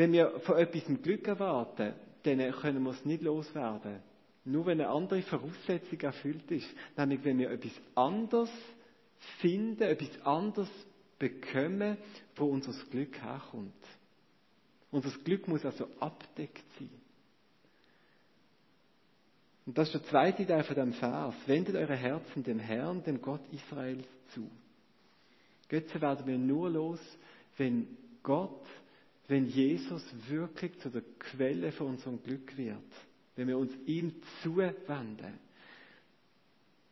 Wenn 0.00 0.14
wir 0.14 0.40
von 0.40 0.56
etwas 0.56 0.84
Glück 1.02 1.28
erwarten, 1.28 1.92
dann 2.22 2.52
können 2.52 2.82
wir 2.84 2.92
es 2.92 3.04
nicht 3.04 3.22
loswerden. 3.22 4.00
Nur 4.46 4.64
wenn 4.64 4.80
eine 4.80 4.88
andere 4.88 5.20
Voraussetzung 5.20 6.00
erfüllt 6.00 6.50
ist. 6.50 6.66
Nämlich 6.96 7.22
wenn 7.22 7.36
wir 7.36 7.50
etwas 7.50 7.72
anderes 7.94 8.48
finden, 9.40 9.82
etwas 9.82 10.24
anderes 10.24 10.70
bekommen, 11.18 11.98
wo 12.34 12.46
unser 12.46 12.72
Glück 12.86 13.20
herkommt. 13.20 13.74
Unser 14.90 15.10
Glück 15.18 15.46
muss 15.46 15.66
also 15.66 15.86
abdeckt 16.00 16.64
sein. 16.78 16.88
Und 19.66 19.76
das 19.76 19.88
ist 19.88 19.96
der 19.96 20.04
zweite 20.04 20.46
Teil 20.46 20.64
von 20.64 20.76
dem 20.76 20.92
Vers. 20.94 21.34
Wendet 21.44 21.76
eure 21.76 21.94
Herzen 21.94 22.42
dem 22.42 22.58
Herrn, 22.58 23.04
dem 23.04 23.20
Gott 23.20 23.42
Israels 23.52 24.08
zu. 24.32 24.50
Götze 25.68 26.00
werden 26.00 26.26
wir 26.26 26.38
nur 26.38 26.70
los, 26.70 27.00
wenn 27.58 27.98
Gott 28.22 28.64
wenn 29.30 29.46
Jesus 29.46 30.04
wirklich 30.28 30.76
zu 30.80 30.90
der 30.90 31.02
Quelle 31.20 31.70
von 31.70 31.86
unserem 31.90 32.20
Glück 32.20 32.56
wird, 32.58 32.76
wenn 33.36 33.46
wir 33.46 33.56
uns 33.56 33.72
ihm 33.86 34.12
zuwenden. 34.42 35.38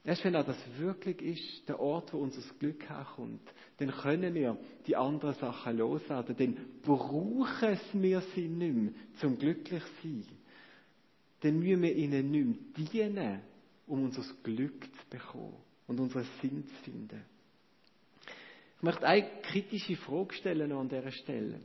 Erst 0.05 0.24
wenn 0.24 0.35
er 0.37 0.44
das 0.44 0.57
wirklich 0.79 1.20
ist, 1.20 1.68
der 1.68 1.81
Ort, 1.81 2.12
wo 2.12 2.18
unser 2.18 2.40
Glück 2.61 2.88
herkommt, 2.88 3.42
dann 3.79 3.90
können 3.90 4.35
wir 4.35 4.57
die 4.87 4.94
anderen 4.94 5.35
Sachen 5.35 5.79
loswerden. 5.79 6.37
Dann 6.37 6.57
brauchen 6.83 7.77
wir 7.94 8.20
sie 8.35 8.48
nicht 8.48 8.74
mehr 8.74 8.92
zum 9.20 9.37
glücklich 9.37 9.83
sein. 10.03 10.24
Dann 11.40 11.59
müssen 11.59 11.83
wir 11.83 11.94
ihnen 11.94 12.31
nicht 12.31 12.79
mehr 12.79 12.87
dienen, 12.87 13.40
um 13.88 14.05
unser 14.05 14.22
Glück 14.44 14.85
zu 14.85 15.11
bekommen 15.11 15.57
und 15.88 15.98
unseren 15.98 16.27
Sinn 16.40 16.64
zu 16.68 16.74
finden. 16.85 17.20
Ich 18.77 18.83
möchte 18.83 19.05
eine 19.05 19.29
kritische 19.42 19.96
Frage 19.96 20.35
stellen 20.35 20.70
an 20.70 20.88
dieser 20.88 21.11
Stelle. 21.11 21.61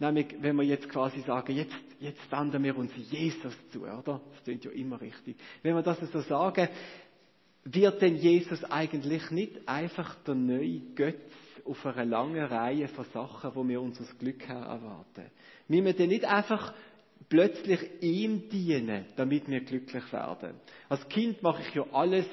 Nämlich, 0.00 0.34
wenn 0.40 0.56
wir 0.56 0.64
jetzt 0.64 0.88
quasi 0.88 1.20
sagen, 1.20 1.54
jetzt, 1.54 1.76
jetzt 2.00 2.32
wenden 2.32 2.64
wir 2.64 2.76
uns 2.76 2.90
Jesus 3.10 3.54
zu, 3.70 3.82
oder? 3.82 4.20
Das 4.32 4.42
klingt 4.44 4.64
ja 4.64 4.70
immer 4.70 4.98
richtig. 4.98 5.36
Wenn 5.62 5.74
wir 5.74 5.82
das 5.82 5.98
so 6.10 6.20
sagen, 6.22 6.68
wird 7.64 8.00
denn 8.00 8.16
Jesus 8.16 8.64
eigentlich 8.64 9.30
nicht 9.30 9.68
einfach 9.68 10.14
der 10.24 10.34
neue 10.34 10.80
Götz 10.94 11.20
auf 11.66 11.84
einer 11.84 12.06
langen 12.06 12.42
Reihe 12.42 12.88
von 12.88 13.04
Sachen, 13.12 13.54
wo 13.54 13.68
wir 13.68 13.82
unser 13.82 14.04
Glück 14.18 14.48
erwarten? 14.48 15.26
Wir 15.68 15.82
müssen 15.82 16.08
nicht 16.08 16.24
einfach 16.24 16.72
plötzlich 17.28 17.80
ihm 18.00 18.48
dienen, 18.48 19.04
damit 19.16 19.48
wir 19.48 19.60
glücklich 19.60 20.10
werden. 20.14 20.54
Als 20.88 21.06
Kind 21.10 21.42
mache 21.42 21.60
ich 21.60 21.74
ja 21.74 21.84
alles, 21.92 22.26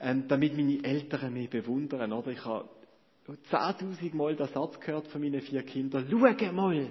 ähm, 0.00 0.26
damit 0.26 0.56
meine 0.56 0.82
Eltern 0.82 1.32
mich 1.32 1.48
bewundern, 1.48 2.12
oder? 2.12 2.32
Ich 2.32 2.44
habe 2.44 2.68
10.000 3.32 4.14
Mal 4.14 4.36
den 4.36 4.46
Satz 4.46 4.78
gehört 4.80 5.08
von 5.08 5.20
meinen 5.20 5.40
vier 5.40 5.62
Kindern, 5.62 6.06
schau 6.10 6.52
mal! 6.52 6.88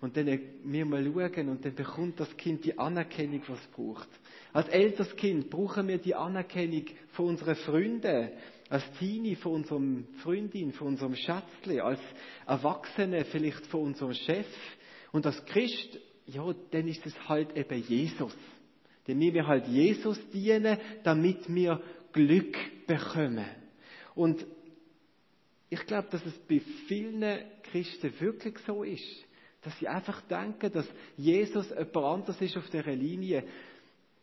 Und 0.00 0.16
dann 0.16 0.40
wir 0.64 0.84
mal 0.84 1.04
schauen 1.04 1.48
und 1.48 1.64
dann 1.64 1.74
bekommt 1.74 2.20
das 2.20 2.36
Kind 2.36 2.64
die 2.64 2.78
Anerkennung, 2.78 3.42
was 3.46 3.58
es 3.60 3.66
braucht. 3.68 4.08
Als 4.52 4.68
älteres 4.68 5.14
Kind 5.16 5.48
brauchen 5.48 5.88
wir 5.88 5.98
die 5.98 6.14
Anerkennung 6.14 6.84
von 7.12 7.26
unseren 7.26 7.56
Freunden, 7.56 8.30
als 8.68 8.84
Teenie 8.98 9.36
von 9.36 9.52
unserem 9.52 10.06
Freundin, 10.22 10.72
von 10.72 10.88
unserem 10.88 11.14
Schätzli, 11.14 11.80
als 11.80 12.00
Erwachsene 12.46 13.24
vielleicht 13.24 13.66
von 13.66 13.82
unserem 13.82 14.12
Chef. 14.12 14.46
Und 15.12 15.24
als 15.24 15.44
Christ, 15.46 15.98
ja, 16.26 16.44
dann 16.72 16.88
ist 16.88 17.06
es 17.06 17.28
halt 17.28 17.56
eben 17.56 17.82
Jesus. 17.82 18.36
Denn 19.06 19.20
wir 19.20 19.46
halt 19.46 19.66
Jesus 19.68 20.18
dienen, 20.30 20.78
damit 21.04 21.52
wir 21.54 21.80
Glück 22.12 22.56
bekommen. 22.86 23.46
Und 24.14 24.44
ich 25.68 25.84
glaube, 25.86 26.08
dass 26.10 26.24
es 26.24 26.38
bei 26.48 26.60
vielen 26.86 27.24
Christen 27.62 28.12
wirklich 28.20 28.58
so 28.66 28.82
ist, 28.82 29.24
dass 29.62 29.76
sie 29.78 29.88
einfach 29.88 30.20
denken, 30.22 30.72
dass 30.72 30.86
Jesus 31.16 31.68
jemand 31.70 31.96
anders 31.96 32.40
ist 32.40 32.56
auf 32.56 32.70
dieser 32.70 32.94
Linie. 32.94 33.44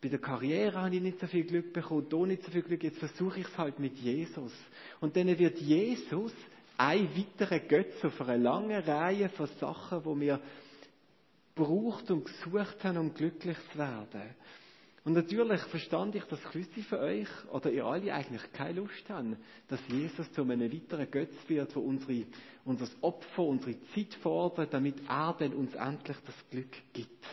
Bei 0.02 0.08
der 0.08 0.20
Karriere 0.20 0.82
habe 0.82 0.96
ich 0.96 1.02
nicht 1.02 1.20
so 1.20 1.28
viel 1.28 1.44
Glück 1.44 1.74
bekommen, 1.74 2.08
da 2.10 2.18
nicht 2.18 2.44
so 2.44 2.52
viel 2.52 2.62
Glück, 2.62 2.84
jetzt 2.84 3.00
versuche 3.00 3.42
ich 3.42 3.48
es 3.48 3.58
halt 3.58 3.80
mit 3.80 3.98
Jesus. 3.98 4.54
Und 5.02 5.16
dann 5.16 5.38
wird 5.38 5.60
Jesus 5.60 6.34
ein 6.78 7.10
weiterer 7.16 7.60
Götz 7.60 8.04
auf 8.04 8.20
einer 8.22 8.38
langen 8.38 8.82
Reihe 8.82 9.30
von 9.30 9.48
Sachen, 9.60 10.04
wo 10.06 10.20
wir 10.20 10.40
braucht 11.56 12.10
und 12.10 12.26
gesucht 12.26 12.84
haben, 12.84 12.98
um 12.98 13.14
glücklich 13.14 13.58
zu 13.72 13.78
werden. 13.78 14.36
Und 15.06 15.14
natürlich 15.14 15.60
verstand 15.64 16.16
ich, 16.16 16.24
dass 16.26 16.42
gewisse 16.52 16.82
von 16.84 17.00
euch 17.00 17.28
oder 17.52 17.70
ihr 17.70 17.86
alle 17.86 18.14
eigentlich 18.14 18.42
keine 18.54 18.80
Lust 18.80 19.10
haben, 19.10 19.36
dass 19.68 19.80
Jesus 19.90 20.32
zu 20.32 20.44
einem 20.44 20.72
weiteren 20.72 21.12
Götz 21.12 21.36
wird, 21.48 21.76
wo 21.76 21.82
unsere, 21.82 22.26
unser 22.64 22.88
Opfer, 23.02 23.44
unsere 23.44 23.76
Zeit 23.94 24.14
fordert, 24.22 24.74
damit 24.74 24.96
er 25.10 25.36
dann 25.38 25.54
uns 25.54 25.76
endlich 25.76 26.18
das 26.26 26.50
Glück 26.50 26.72
gibt. 26.94 27.26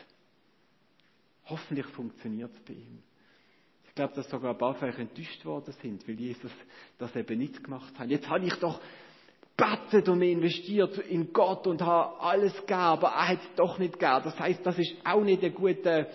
Hoffentlich 1.44 1.86
funktioniert 1.86 2.50
es 2.52 2.60
bei 2.60 2.74
ihm. 2.74 3.02
Ich 3.86 3.94
glaube, 3.94 4.14
dass 4.14 4.28
sogar 4.28 4.52
ein 4.52 4.58
paar 4.58 4.74
von 4.74 4.88
euch 4.88 4.98
enttäuscht 4.98 5.44
worden 5.44 5.74
sind, 5.80 6.06
weil 6.08 6.18
Jesus 6.18 6.52
das 6.98 7.14
eben 7.14 7.38
nicht 7.38 7.62
gemacht 7.62 7.96
hat. 7.96 8.08
Jetzt 8.08 8.28
habe 8.28 8.46
ich 8.46 8.54
doch 8.54 8.80
bettet 9.56 10.08
und 10.08 10.22
investiert 10.22 10.98
in 10.98 11.32
Gott 11.32 11.66
und 11.66 11.82
habe 11.82 12.18
alles 12.20 12.54
gegeben, 12.54 12.72
aber 12.72 13.08
er 13.08 13.28
hat 13.28 13.40
es 13.40 13.54
doch 13.56 13.78
nicht 13.78 13.98
gegeben. 13.98 14.22
Das 14.24 14.38
heißt, 14.38 14.64
das 14.64 14.78
ist 14.78 14.94
auch 15.04 15.22
nicht 15.22 15.44
ein 15.44 15.54
guter 15.54 16.06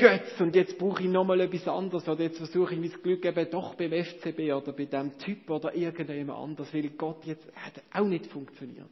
Götz 0.00 0.40
und 0.40 0.56
jetzt 0.56 0.78
brauche 0.78 1.02
ich 1.02 1.10
nochmal 1.10 1.42
etwas 1.42 1.68
anderes 1.68 2.08
oder 2.08 2.22
jetzt 2.22 2.38
versuche 2.38 2.72
ich 2.72 2.80
mein 2.80 3.02
Glück 3.02 3.22
eben 3.22 3.50
doch 3.50 3.74
beim 3.74 3.92
FCB 3.92 4.50
oder 4.54 4.72
bei 4.72 4.86
dem 4.86 5.18
Typ 5.18 5.50
oder 5.50 5.74
irgendjemand 5.74 6.38
anders, 6.38 6.72
weil 6.72 6.88
Gott 6.88 7.22
jetzt 7.26 7.46
hat 7.54 7.82
auch 7.92 8.06
nicht 8.06 8.26
funktioniert. 8.28 8.88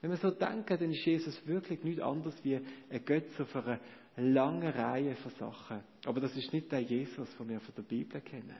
Wenn 0.00 0.10
wir 0.10 0.16
so 0.16 0.32
denken, 0.32 0.76
dann 0.80 0.90
ist 0.90 1.04
Jesus 1.04 1.46
wirklich 1.46 1.84
nichts 1.84 2.02
anderes 2.02 2.34
wie 2.42 2.56
ein 2.56 3.04
Götz 3.04 3.38
auf 3.38 3.54
einer 3.54 3.78
langen 4.16 4.68
Reihe 4.68 5.14
von 5.14 5.30
Sachen. 5.38 5.80
Aber 6.06 6.20
das 6.20 6.36
ist 6.36 6.52
nicht 6.52 6.72
der 6.72 6.80
Jesus, 6.80 7.28
den 7.38 7.48
wir 7.48 7.60
von 7.60 7.74
der 7.76 7.82
Bibel 7.82 8.20
kennen. 8.20 8.56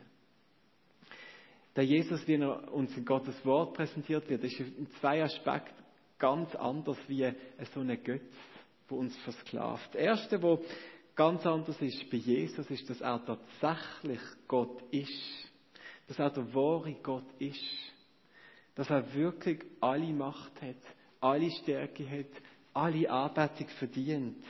Der 1.75 1.85
Jesus, 1.85 2.29
wie 2.29 2.35
er 2.35 2.73
uns 2.73 2.97
in 2.97 3.05
Gottes 3.05 3.45
Wort 3.45 3.75
präsentiert 3.75 4.31
wird, 4.31 4.45
ist 4.45 4.61
in 4.61 4.87
zwei 5.01 5.21
Aspekten 5.21 5.83
ganz 6.21 6.55
anders 6.55 6.99
wie 7.09 7.29
so 7.75 7.81
ein 7.81 8.05
Götz, 8.05 8.33
wo 8.89 8.99
uns 8.99 9.17
versklavt. 9.25 9.97
Das 9.97 10.01
erste, 10.01 10.41
wo 10.41 10.63
ganz 11.23 11.47
anders 11.47 11.81
ist 11.81 12.11
bei 12.11 12.17
Jesus, 12.17 12.69
ist, 12.69 12.91
dass 12.91 13.01
er 13.01 13.25
tatsächlich 13.25 14.21
Gott 14.49 14.83
ist. 14.91 15.53
Dass 16.09 16.19
er 16.19 16.31
der 16.31 16.53
wahre 16.53 16.95
Gott 16.95 17.33
ist. 17.39 17.63
Dass 18.75 18.91
er 18.91 19.15
wirklich 19.15 19.63
alle 19.81 20.13
Macht 20.13 20.61
hat, 20.61 20.83
alle 21.21 21.49
Stärke 21.63 22.11
hat, 22.11 22.43
alle 22.75 23.09
Anbetung 23.09 23.69
verdient. 23.79 24.45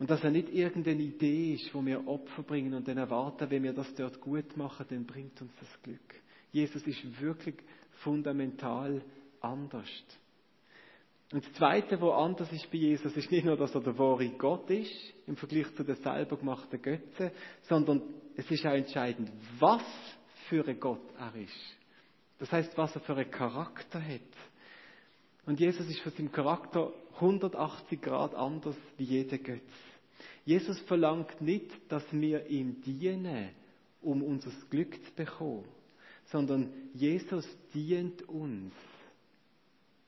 Und 0.00 0.10
dass 0.10 0.24
er 0.24 0.32
nicht 0.32 0.48
irgendeine 0.48 1.02
Idee 1.02 1.54
ist, 1.54 1.72
wo 1.72 1.84
wir 1.86 2.04
Opfer 2.08 2.42
bringen 2.42 2.74
und 2.74 2.88
dann 2.88 2.98
erwarten, 2.98 3.48
wenn 3.48 3.62
wir 3.62 3.72
das 3.72 3.94
dort 3.94 4.20
gut 4.20 4.56
machen, 4.56 4.86
dann 4.90 5.06
bringt 5.06 5.40
uns 5.40 5.52
das 5.60 5.82
Glück. 5.84 6.14
Jesus 6.50 6.82
ist 6.88 7.20
wirklich 7.20 7.54
fundamental 8.02 9.00
anders. 9.40 9.88
Und 11.32 11.44
das 11.44 11.52
Zweite, 11.54 12.00
was 12.00 12.14
anders 12.14 12.52
ist 12.52 12.70
bei 12.70 12.78
Jesus, 12.78 13.16
ist 13.16 13.30
nicht 13.32 13.44
nur, 13.44 13.56
dass 13.56 13.74
er 13.74 13.80
der 13.80 13.98
wahre 13.98 14.28
Gott 14.30 14.70
ist, 14.70 14.92
im 15.26 15.36
Vergleich 15.36 15.66
zu 15.74 15.82
den 15.82 15.96
selber 15.96 16.36
gemachten 16.36 16.80
Götzen, 16.80 17.32
sondern 17.62 18.02
es 18.36 18.48
ist 18.48 18.64
auch 18.64 18.74
entscheidend, 18.74 19.32
was 19.58 19.82
für 20.48 20.66
ein 20.66 20.78
Gott 20.78 21.02
er 21.18 21.34
ist. 21.34 21.76
Das 22.38 22.52
heißt, 22.52 22.76
was 22.78 22.94
er 22.94 23.00
für 23.00 23.16
einen 23.16 23.30
Charakter 23.30 24.00
hat. 24.00 24.20
Und 25.46 25.58
Jesus 25.58 25.88
ist 25.88 26.00
von 26.00 26.12
seinem 26.12 26.30
Charakter 26.30 26.92
180 27.16 28.00
Grad 28.00 28.34
anders 28.34 28.76
wie 28.96 29.04
jeder 29.04 29.38
Götz. 29.38 29.62
Jesus 30.44 30.78
verlangt 30.82 31.40
nicht, 31.40 31.70
dass 31.88 32.04
wir 32.12 32.46
ihm 32.46 32.80
dienen, 32.82 33.50
um 34.00 34.22
unser 34.22 34.52
Glück 34.70 34.94
zu 35.04 35.12
bekommen, 35.16 35.64
sondern 36.26 36.72
Jesus 36.94 37.46
dient 37.74 38.28
uns 38.28 38.72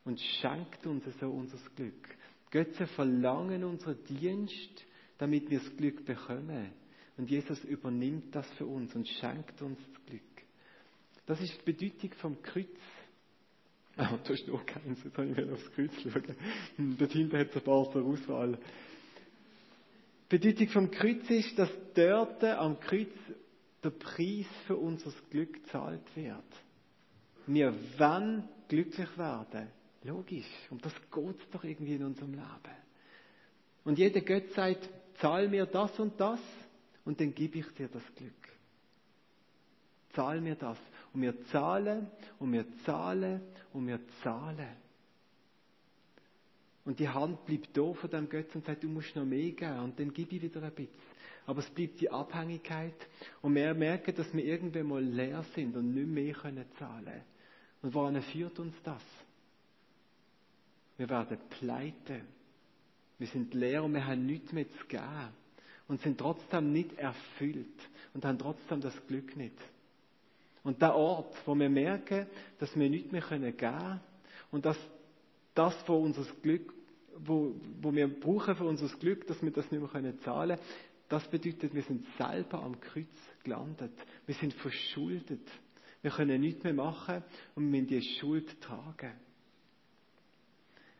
und 0.09 0.19
schenkt 0.19 0.87
uns 0.87 1.05
so 1.21 1.29
unser 1.29 1.59
Glück. 1.77 2.17
Götze 2.51 2.87
verlangen 2.87 3.63
unseren 3.63 4.03
Dienst, 4.05 4.87
damit 5.19 5.51
wir 5.51 5.59
das 5.59 5.77
Glück 5.77 6.07
bekommen. 6.07 6.73
Und 7.19 7.29
Jesus 7.29 7.63
übernimmt 7.65 8.35
das 8.35 8.49
für 8.53 8.65
uns 8.65 8.95
und 8.95 9.07
schenkt 9.07 9.61
uns 9.61 9.79
das 9.79 10.07
Glück. 10.07 10.23
Das 11.27 11.39
ist 11.43 11.53
die 11.61 11.73
Bedeutung 11.73 12.13
vom 12.21 12.43
Kreuz. 12.43 12.67
Ah, 14.01 14.17
du 14.17 14.33
hast 14.33 14.47
noch 14.47 14.65
keins, 14.65 15.03
jetzt 15.03 15.19
habe 15.19 15.27
ich 15.27 15.51
aufs 15.51 15.73
Kreuz 15.73 15.91
schauen. 16.01 16.37
Dort 16.99 17.11
hinten 17.11 17.37
hat 17.37 17.51
es 17.51 17.57
ein 17.57 17.63
paar 17.63 17.91
zur 17.91 18.05
Auswahl. 18.05 18.57
Die 20.31 20.39
Bedeutung 20.39 20.69
vom 20.69 20.91
Kreuz 20.93 21.29
ist, 21.29 21.59
dass 21.59 21.71
dort 21.97 22.45
am 22.45 22.79
Kreuz 22.79 23.11
der 23.83 23.91
Preis 23.91 24.47
für 24.69 24.77
unser 24.77 25.11
Glück 25.31 25.53
gezahlt 25.53 26.05
wird. 26.15 26.45
Wir 27.49 27.75
wollen 27.99 28.49
glücklich 28.69 29.19
werden. 29.19 29.67
Logisch. 30.09 30.47
Um 30.71 30.81
das 30.81 30.93
geht 30.95 31.55
doch 31.55 31.65
irgendwie 31.65 31.95
in 31.95 32.05
unserem 32.05 32.33
Leben. 32.33 32.77
Und 33.85 33.99
jeder 33.99 34.23
Gott 34.23 34.51
sagt, 34.55 34.89
zahl 35.21 35.49
mir 35.49 35.67
das 35.67 35.99
und 36.01 36.19
das 36.19 36.41
und 37.05 37.21
dann 37.21 37.35
gebe 37.35 37.59
ich 37.59 37.67
dir 37.75 37.89
das 37.89 38.03
Glück. 38.17 38.33
Zahl 40.15 40.41
mir 40.41 40.55
das. 40.55 40.79
Und 41.13 41.23
wir 41.23 41.45
zahlen 41.47 42.09
und 42.39 42.53
wir 42.53 42.65
zahlen 42.85 43.43
und 43.73 43.87
wir 43.87 44.01
zahlen. 44.23 44.77
Und 46.85 46.99
die 46.99 47.09
Hand 47.09 47.45
bleibt 47.45 47.77
da 47.77 47.93
von 47.93 48.11
dem 48.11 48.31
Götz 48.31 48.55
und 48.55 48.65
sagt, 48.65 48.83
du 48.83 48.89
musst 48.89 49.15
noch 49.15 49.27
mehr 49.27 49.51
geben 49.53 49.81
und 49.81 50.01
dann 50.01 50.13
gebe 50.13 50.37
ich 50.37 50.43
wieder 50.43 50.63
ein 50.63 50.73
bisschen. 50.73 50.95
Aber 51.45 51.61
es 51.61 51.69
bleibt 51.71 52.01
die 52.01 52.11
Abhängigkeit 52.11 52.97
und 53.43 53.55
wir 53.55 53.75
merken, 53.75 54.15
dass 54.15 54.33
wir 54.35 54.45
irgendwann 54.45 54.87
mal 54.87 55.05
leer 55.05 55.45
sind 55.55 55.77
und 55.77 55.95
nicht 55.95 56.09
mehr 56.09 56.33
können 56.35 56.65
zahlen. 56.79 57.23
Und 57.83 57.93
woran 57.93 58.21
führt 58.23 58.59
uns 58.59 58.75
das? 58.83 59.03
Wir 60.99 61.09
werden 61.09 61.39
pleite. 61.59 62.21
Wir 63.19 63.27
sind 63.29 63.55
leer 63.55 63.83
und 63.83 63.95
wir 63.95 64.07
haben 64.07 64.27
nichts 64.27 64.53
mehr 64.53 64.71
zu 64.71 64.87
geben. 64.87 65.31
Und 65.89 66.03
sind 66.03 66.19
trotzdem 66.19 66.71
nicht 66.71 66.93
erfüllt 66.99 67.81
und 68.13 68.27
haben 68.27 68.39
trotzdem 68.39 68.83
das 68.83 68.95
Glück 69.07 69.35
nicht. 69.37 69.57
Und 70.63 70.83
der 70.83 70.95
Ort, 70.95 71.35
wo 71.47 71.55
wir 71.55 71.71
merken, 71.71 72.27
dass 72.59 72.77
wir 72.77 72.91
nichts 72.91 73.11
mehr 73.11 73.23
geben 73.23 73.57
können 73.57 74.01
und 74.51 74.67
dass 74.67 74.77
das, 75.55 75.75
wo 75.87 75.97
unser 75.97 76.27
Glück, 76.43 76.75
wo, 77.17 77.55
wo 77.81 77.93
wir 77.95 78.07
brauchen 78.21 78.55
für 78.55 78.65
unser 78.65 78.89
Glück, 78.99 79.27
dass 79.27 79.43
wir 79.43 79.51
das 79.51 79.71
nicht 79.71 79.81
mehr 79.81 79.89
können 79.89 80.21
zahlen 80.21 80.59
das 81.09 81.27
bedeutet, 81.29 81.75
wir 81.75 81.83
sind 81.83 82.05
selber 82.19 82.63
am 82.63 82.79
Kreuz 82.81 83.09
gelandet. 83.43 83.93
Wir 84.27 84.35
sind 84.35 84.53
verschuldet. 84.55 85.49
Wir 86.03 86.11
können 86.11 86.41
nichts 86.41 86.63
mehr 86.65 86.75
machen 86.75 87.25
und 87.55 87.71
müssen 87.71 87.87
die 87.87 88.03
Schuld 88.03 88.61
tragen. 88.61 89.13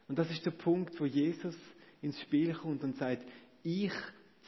Und 0.09 0.19
das 0.19 0.31
ist 0.31 0.45
der 0.45 0.53
Punkt, 0.53 0.99
wo 0.99 1.05
Jesus 1.05 1.55
ins 2.01 2.21
Spiel 2.23 2.55
kommt 2.55 2.83
und 2.83 2.97
sagt, 2.97 3.27
ich 3.63 3.93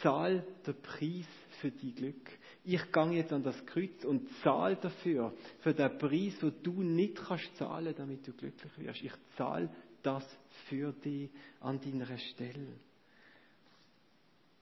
zahle 0.02 0.44
den 0.66 0.80
Preis 0.80 1.26
für 1.60 1.70
dein 1.70 1.94
Glück. 1.94 2.30
Ich 2.64 2.92
gehe 2.92 3.10
jetzt 3.12 3.32
an 3.32 3.42
das 3.42 3.64
Kreuz 3.66 4.04
und 4.04 4.28
zahle 4.42 4.76
dafür, 4.76 5.34
für 5.60 5.74
den 5.74 5.98
Preis, 5.98 6.34
wo 6.40 6.50
du 6.50 6.82
nicht 6.82 7.16
kannst 7.16 7.54
zahlen, 7.56 7.94
damit 7.96 8.26
du 8.26 8.32
glücklich 8.32 8.72
wirst. 8.78 9.02
Ich 9.02 9.12
zahle 9.36 9.70
das 10.02 10.24
für 10.68 10.92
dich 10.92 11.30
an 11.60 11.80
deiner 11.80 12.16
Stelle. 12.16 12.68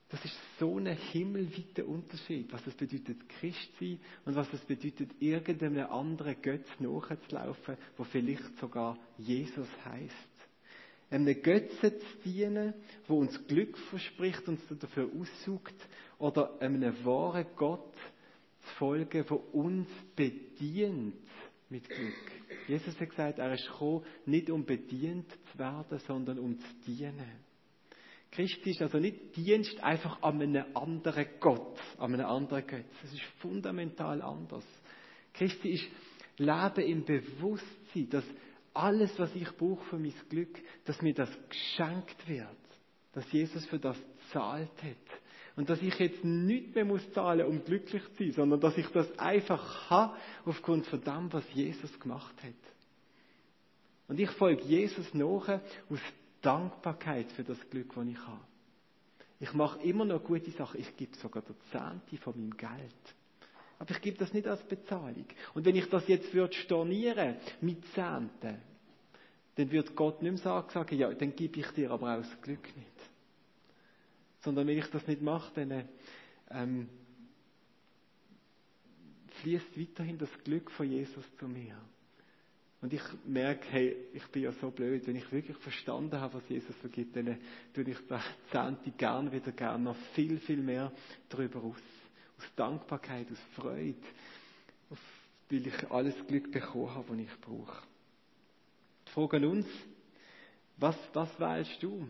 Das 0.09 0.25
ist 0.25 0.35
so 0.59 0.77
ein 0.77 0.87
himmelweiter 0.87 1.85
Unterschied, 1.87 2.51
was 2.51 2.65
es 2.65 2.73
bedeutet, 2.73 3.29
Christ 3.29 3.69
sein 3.79 3.99
und 4.25 4.35
was 4.35 4.51
es 4.51 4.61
bedeutet, 4.61 5.11
irgendeinem 5.19 5.85
anderen 5.91 6.41
Götz 6.41 6.67
nachzulaufen, 6.79 7.77
wo 7.95 8.03
vielleicht 8.05 8.57
sogar 8.57 8.97
Jesus 9.17 9.67
heißt 9.85 10.38
einem 11.09 11.41
Götzen 11.41 11.91
zu 11.99 12.17
dienen, 12.23 12.73
wo 13.07 13.19
uns 13.19 13.47
Glück 13.47 13.77
verspricht, 13.77 14.47
uns 14.47 14.61
dafür 14.79 15.09
aussucht, 15.19 15.73
oder 16.17 16.61
einem 16.61 16.93
wahren 17.05 17.45
Gott 17.55 17.95
zu 18.61 18.75
folgen, 18.75 19.25
der 19.25 19.55
uns 19.55 19.87
bedient 20.15 21.15
mit 21.69 21.87
Glück. 21.87 22.31
Jesus 22.67 22.99
hat 22.99 23.09
gesagt, 23.09 23.39
er 23.39 23.53
ist 23.53 23.67
gekommen, 23.67 24.05
nicht 24.25 24.49
um 24.49 24.65
bedient 24.65 25.31
zu 25.51 25.59
werden, 25.59 25.99
sondern 25.99 26.39
um 26.39 26.59
zu 26.59 26.67
dienen. 26.85 27.49
Christi 28.31 28.71
ist 28.71 28.81
also 28.81 28.99
nicht 28.99 29.35
Dienst 29.35 29.81
einfach 29.83 30.21
an 30.21 30.41
einem 30.41 30.65
anderen 30.75 31.25
Gott, 31.39 31.79
an 31.97 32.13
einem 32.13 32.27
anderen 32.27 32.67
Gott. 32.67 32.85
Das 33.01 33.11
ist 33.11 33.23
fundamental 33.39 34.21
anders. 34.21 34.65
Christi 35.33 35.69
ist 35.69 35.87
Leben 36.37 36.81
im 36.81 37.05
Bewusstsein, 37.05 38.09
dass 38.09 38.25
alles, 38.73 39.17
was 39.17 39.33
ich 39.35 39.49
brauche 39.57 39.83
für 39.85 39.97
mein 39.97 40.13
Glück, 40.29 40.59
dass 40.85 41.01
mir 41.01 41.13
das 41.13 41.29
geschenkt 41.49 42.27
wird. 42.27 42.47
Dass 43.13 43.31
Jesus 43.31 43.65
für 43.65 43.79
das 43.79 43.97
zahlt 44.31 44.83
hat. 44.83 45.19
Und 45.55 45.69
dass 45.69 45.81
ich 45.81 45.97
jetzt 45.99 46.23
nicht 46.23 46.75
mehr 46.75 46.85
muss 46.85 47.11
zahlen, 47.11 47.45
um 47.45 47.63
glücklich 47.63 48.03
zu 48.15 48.23
sein, 48.23 48.31
sondern 48.31 48.61
dass 48.61 48.77
ich 48.77 48.87
das 48.87 49.17
einfach 49.19 49.89
habe, 49.89 50.15
aufgrund 50.45 50.85
von 50.87 51.01
dem, 51.01 51.33
was 51.33 51.43
Jesus 51.53 51.99
gemacht 51.99 52.35
hat. 52.43 52.53
Und 54.07 54.19
ich 54.19 54.29
folge 54.31 54.63
Jesus 54.63 55.13
nach 55.13 55.49
aus 55.89 55.99
Dankbarkeit 56.41 57.31
für 57.33 57.43
das 57.43 57.57
Glück, 57.69 57.93
das 57.93 58.07
ich 58.07 58.19
habe. 58.19 58.41
Ich 59.39 59.53
mache 59.53 59.81
immer 59.81 60.05
noch 60.05 60.23
gute 60.23 60.51
Sachen. 60.51 60.79
Ich 60.79 60.95
gebe 60.97 61.15
sogar 61.17 61.43
der 61.43 61.55
Zehnte 61.71 62.17
von 62.23 62.35
meinem 62.35 62.57
Geld. 62.57 63.15
Aber 63.79 63.91
ich 63.91 64.01
gebe 64.01 64.17
das 64.17 64.33
nicht 64.33 64.45
als 64.45 64.61
Bezahlung. 64.63 65.25
Und 65.53 65.65
wenn 65.65 65.75
ich 65.75 65.89
das 65.89 66.07
jetzt 66.07 66.33
würde 66.33 66.53
stornieren 66.53 67.37
mit 67.61 67.83
Zehnten, 67.93 68.61
dann 69.55 69.71
wird 69.71 69.95
Gott 69.95 70.21
nicht 70.21 70.43
mehr 70.43 70.61
sagen, 70.63 70.97
ja, 70.97 71.13
dann 71.13 71.35
gebe 71.35 71.59
ich 71.61 71.67
dir 71.71 71.91
aber 71.91 72.13
auch 72.13 72.21
das 72.21 72.41
Glück 72.41 72.63
nicht. 72.75 72.87
Sondern 74.41 74.67
wenn 74.67 74.77
ich 74.77 74.87
das 74.87 75.07
nicht 75.07 75.21
mache, 75.21 75.51
dann 75.53 75.89
ähm, 76.51 76.89
fließt 79.41 79.79
weiterhin 79.79 80.17
das 80.17 80.29
Glück 80.43 80.69
von 80.71 80.89
Jesus 80.89 81.25
zu 81.37 81.47
mir. 81.47 81.75
Und 82.81 82.93
ich 82.93 83.01
merke, 83.25 83.65
hey, 83.69 83.95
ich 84.13 84.25
bin 84.27 84.43
ja 84.43 84.53
so 84.53 84.71
blöd, 84.71 85.05
wenn 85.07 85.15
ich 85.15 85.29
wirklich 85.31 85.57
verstanden 85.57 86.19
habe, 86.19 86.35
was 86.35 86.47
Jesus 86.47 86.75
vergibt, 86.77 87.15
dann 87.15 87.37
tue 87.73 87.83
ich 87.83 87.97
das 88.07 88.23
Zehnte 88.51 88.91
gern 88.91 89.31
wieder 89.31 89.51
gern 89.51 89.83
noch 89.83 89.97
viel, 90.13 90.37
viel 90.39 90.61
mehr 90.61 90.91
darüber 91.29 91.61
aus 91.61 91.98
aus 92.39 92.55
Dankbarkeit, 92.55 93.27
aus 93.31 93.39
Freude, 93.55 93.97
weil 95.49 95.67
ich 95.67 95.91
alles 95.91 96.15
Glück 96.27 96.51
bekommen 96.51 96.93
habe, 96.93 97.09
was 97.09 97.19
ich 97.19 97.41
brauche. 97.41 97.83
fragen 99.13 99.45
uns, 99.45 99.67
was, 100.77 100.95
was 101.13 101.39
wählst 101.39 101.83
du? 101.83 102.07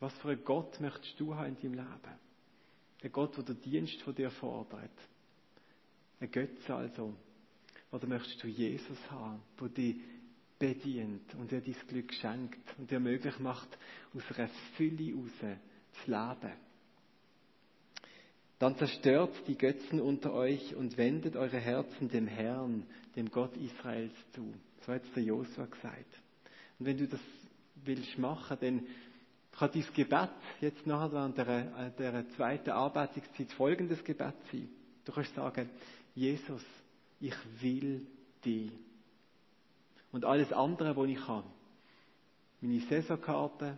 Was 0.00 0.12
für 0.18 0.30
einen 0.30 0.44
Gott 0.44 0.80
möchtest 0.80 1.18
du 1.18 1.34
haben 1.34 1.56
in 1.56 1.56
deinem 1.56 1.74
Leben? 1.74 2.18
Ein 3.02 3.12
Gott, 3.12 3.36
der 3.36 3.44
den 3.44 3.60
Dienst 3.60 4.02
von 4.02 4.14
dir 4.14 4.30
fordert. 4.30 4.90
Ein 6.20 6.30
Götze 6.30 6.74
also. 6.74 7.14
Oder 7.92 8.06
möchtest 8.06 8.42
du 8.42 8.48
Jesus 8.48 8.98
haben, 9.10 9.40
der 9.60 9.68
dich 9.68 9.96
bedient 10.58 11.34
und 11.36 11.50
dir 11.50 11.60
dein 11.60 11.76
Glück 11.86 12.12
schenkt 12.12 12.78
und 12.78 12.90
dir 12.90 13.00
möglich 13.00 13.38
macht, 13.38 13.68
aus 14.14 14.22
einer 14.36 14.48
Fülle 14.76 15.14
raus 15.14 15.58
zu 16.04 16.10
leben? 16.10 16.67
Dann 18.58 18.76
zerstört 18.76 19.34
die 19.46 19.56
Götzen 19.56 20.00
unter 20.00 20.32
euch 20.32 20.74
und 20.74 20.96
wendet 20.96 21.36
eure 21.36 21.58
Herzen 21.58 22.08
dem 22.08 22.26
Herrn, 22.26 22.84
dem 23.14 23.30
Gott 23.30 23.56
Israels 23.56 24.14
zu. 24.32 24.52
So 24.84 24.92
hat 24.92 25.04
es 25.04 25.12
der 25.12 25.22
Josua 25.22 25.66
gesagt. 25.66 26.20
Und 26.78 26.86
wenn 26.86 26.98
du 26.98 27.06
das 27.06 27.20
willst 27.84 28.18
machen, 28.18 28.56
dann 28.60 28.86
kann 29.52 29.70
dein 29.72 29.84
Gebet 29.94 30.30
jetzt 30.60 30.86
nachher 30.86 31.18
an 31.18 31.34
der, 31.34 31.90
der 31.90 32.28
zweiten 32.30 32.70
Arbeitungszeit 32.70 33.52
folgendes 33.52 34.02
Gebet 34.04 34.34
sein. 34.50 34.68
Du 35.04 35.12
kannst 35.12 35.34
sagen, 35.34 35.68
Jesus, 36.14 36.64
ich 37.20 37.34
will 37.60 38.06
dich. 38.44 38.70
Und 40.10 40.24
alles 40.24 40.52
andere, 40.52 40.96
was 40.96 41.08
ich 41.08 41.28
habe, 41.28 41.46
meine 42.60 42.80
Saisonkarte, 42.80 43.76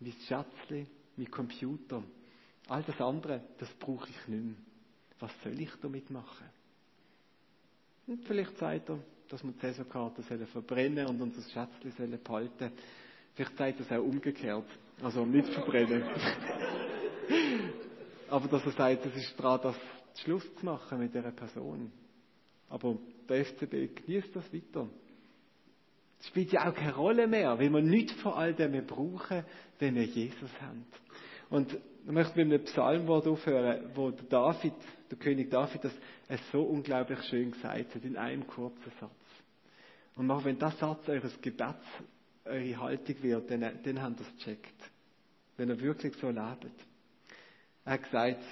mein 0.00 0.12
Schätzchen, 0.26 0.86
mein 1.16 1.30
Computer, 1.30 2.02
all 2.68 2.82
das 2.82 3.00
andere, 3.00 3.42
das 3.58 3.68
brauche 3.74 4.08
ich 4.08 4.28
nicht 4.28 4.44
mehr. 4.44 4.54
Was 5.20 5.30
soll 5.42 5.58
ich 5.60 5.70
damit 5.80 6.10
machen? 6.10 6.46
Und 8.06 8.24
vielleicht 8.24 8.56
sagt 8.58 8.88
er, 8.90 8.98
dass 9.28 9.42
wir 9.42 9.52
die 9.52 9.60
Saisonkarte 9.60 10.22
verbrennen 10.22 11.06
und 11.06 11.20
unser 11.20 11.42
Schätzchen 11.42 12.20
behalten 12.22 12.52
sollen. 12.58 12.72
Vielleicht 13.34 13.56
sagt 13.56 13.80
er 13.80 13.86
es 13.86 13.92
auch 13.92 14.04
umgekehrt. 14.04 14.66
Also 15.02 15.24
nicht 15.24 15.48
verbrennen. 15.48 16.02
Aber 18.28 18.48
dass 18.48 18.64
er 18.64 18.72
sagt, 18.72 19.06
es 19.06 19.16
ist 19.16 19.36
dran, 19.36 19.60
das 19.62 19.76
Schluss 20.22 20.42
zu 20.56 20.64
machen 20.64 20.98
mit 20.98 21.14
dieser 21.14 21.32
Person. 21.32 21.92
Aber 22.68 22.96
der 23.28 23.44
FCB 23.44 23.94
genießt 23.94 24.34
das 24.34 24.52
weiter. 24.52 24.88
Es 26.18 26.26
spielt 26.28 26.52
ja 26.52 26.68
auch 26.68 26.74
keine 26.74 26.94
Rolle 26.94 27.26
mehr, 27.26 27.58
weil 27.58 27.70
wir 27.70 27.82
nichts 27.82 28.12
von 28.22 28.32
all 28.32 28.54
dem 28.54 28.86
brauchen, 28.86 29.44
wenn 29.78 29.94
wir 29.94 30.04
Jesus 30.04 30.50
haben. 30.60 30.86
Und 31.50 31.76
ich 32.06 32.12
möchte 32.12 32.44
mit 32.44 32.52
einem 32.52 32.64
Psalmwort 32.64 33.26
aufhören, 33.26 33.90
wo 33.96 34.12
der 34.12 34.26
David, 34.26 34.74
der 35.10 35.18
König 35.18 35.50
David, 35.50 35.82
das 35.82 35.92
so 36.52 36.62
unglaublich 36.62 37.20
schön 37.24 37.50
gesagt 37.50 37.96
hat, 37.96 38.04
in 38.04 38.16
einem 38.16 38.46
kurzen 38.46 38.92
Satz. 39.00 39.10
Und 40.14 40.30
auch 40.30 40.44
wenn 40.44 40.56
das 40.56 40.78
Satz 40.78 41.08
eures 41.08 41.40
Gebets 41.40 41.84
eure 42.44 42.78
Haltung 42.78 43.22
wird, 43.22 43.50
dann, 43.50 43.60
dann 43.60 44.02
habt 44.02 44.20
ihr 44.20 44.26
es 44.26 44.36
gecheckt. 44.36 44.90
Wenn 45.56 45.68
ihr 45.68 45.80
wirklich 45.80 46.14
so 46.18 46.28
lebt. 46.28 46.70
Er 47.84 47.92
hat 47.92 48.04
gesagt, 48.04 48.44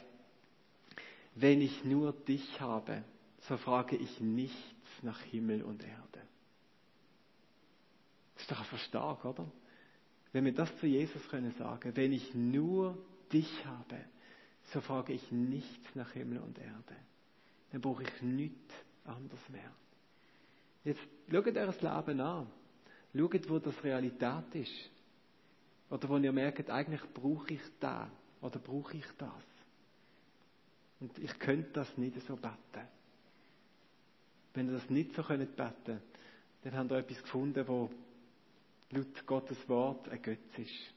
wenn 1.37 1.61
ich 1.61 1.85
nur 1.85 2.13
dich 2.13 2.61
habe, 2.61 3.05
so 3.43 3.57
frage 3.57 3.95
ich 3.95 4.21
nichts 4.21 4.59
nach 5.03 5.21
Himmel 5.21 5.63
und 5.63 5.85
Erde. 5.85 6.27
Das 8.35 8.43
ist 8.43 8.51
doch 8.51 8.59
einfach 8.59 8.79
stark, 8.81 9.25
oder? 9.25 9.47
Wenn 10.33 10.45
wir 10.45 10.55
das 10.55 10.77
zu 10.81 10.89
Jesus 10.89 11.29
können 11.29 11.53
sagen, 11.53 11.93
wenn 11.95 12.13
ich 12.13 12.35
nur 12.35 12.99
dich 13.35 13.67
habe, 13.67 14.01
so 14.73 14.81
frage 14.81 15.13
ich 15.13 15.31
nichts 15.31 15.95
nach 15.95 16.11
Himmel 16.13 16.39
und 16.39 16.59
Erde. 16.59 16.97
Dann 17.73 17.81
brauche 17.81 18.05
ich 18.05 18.23
nichts 18.23 18.75
anderes 19.05 19.49
mehr. 19.51 19.71
Jetzt 20.85 21.01
schaut 21.31 21.55
das 21.55 21.83
Leben 21.83 22.21
an. 22.21 22.47
Schaut, 23.15 23.51
wo 23.51 23.59
das 23.59 23.83
Realität 23.85 24.55
ist. 24.55 24.91
Oder 25.91 26.09
wo 26.09 26.17
ihr 26.17 26.33
merkt, 26.33 26.71
eigentlich 26.71 27.03
brauche 27.13 27.55
ich 27.55 27.61
das 27.81 28.09
oder 28.41 28.59
brauche 28.59 28.97
ich 28.97 29.07
das. 29.19 29.45
Und 31.01 31.19
ich 31.19 31.39
könnte 31.39 31.71
das 31.73 31.99
nicht 31.99 32.21
so 32.23 32.37
beten. 32.37 32.89
Wenn 34.55 34.69
ihr 34.69 34.75
das 34.75 34.89
nicht 34.89 35.15
so 35.15 35.23
könnt 35.23 35.57
beten, 35.57 36.01
dann 36.63 36.77
habt 36.77 36.91
ihr 36.91 36.99
etwas 36.99 37.23
gefunden, 37.23 37.67
wo 37.67 37.91
laut 38.91 39.27
Gottes 39.27 39.69
Wort 39.69 40.09
ein 40.09 40.23
Götz 40.23 40.59
ist. 40.59 40.95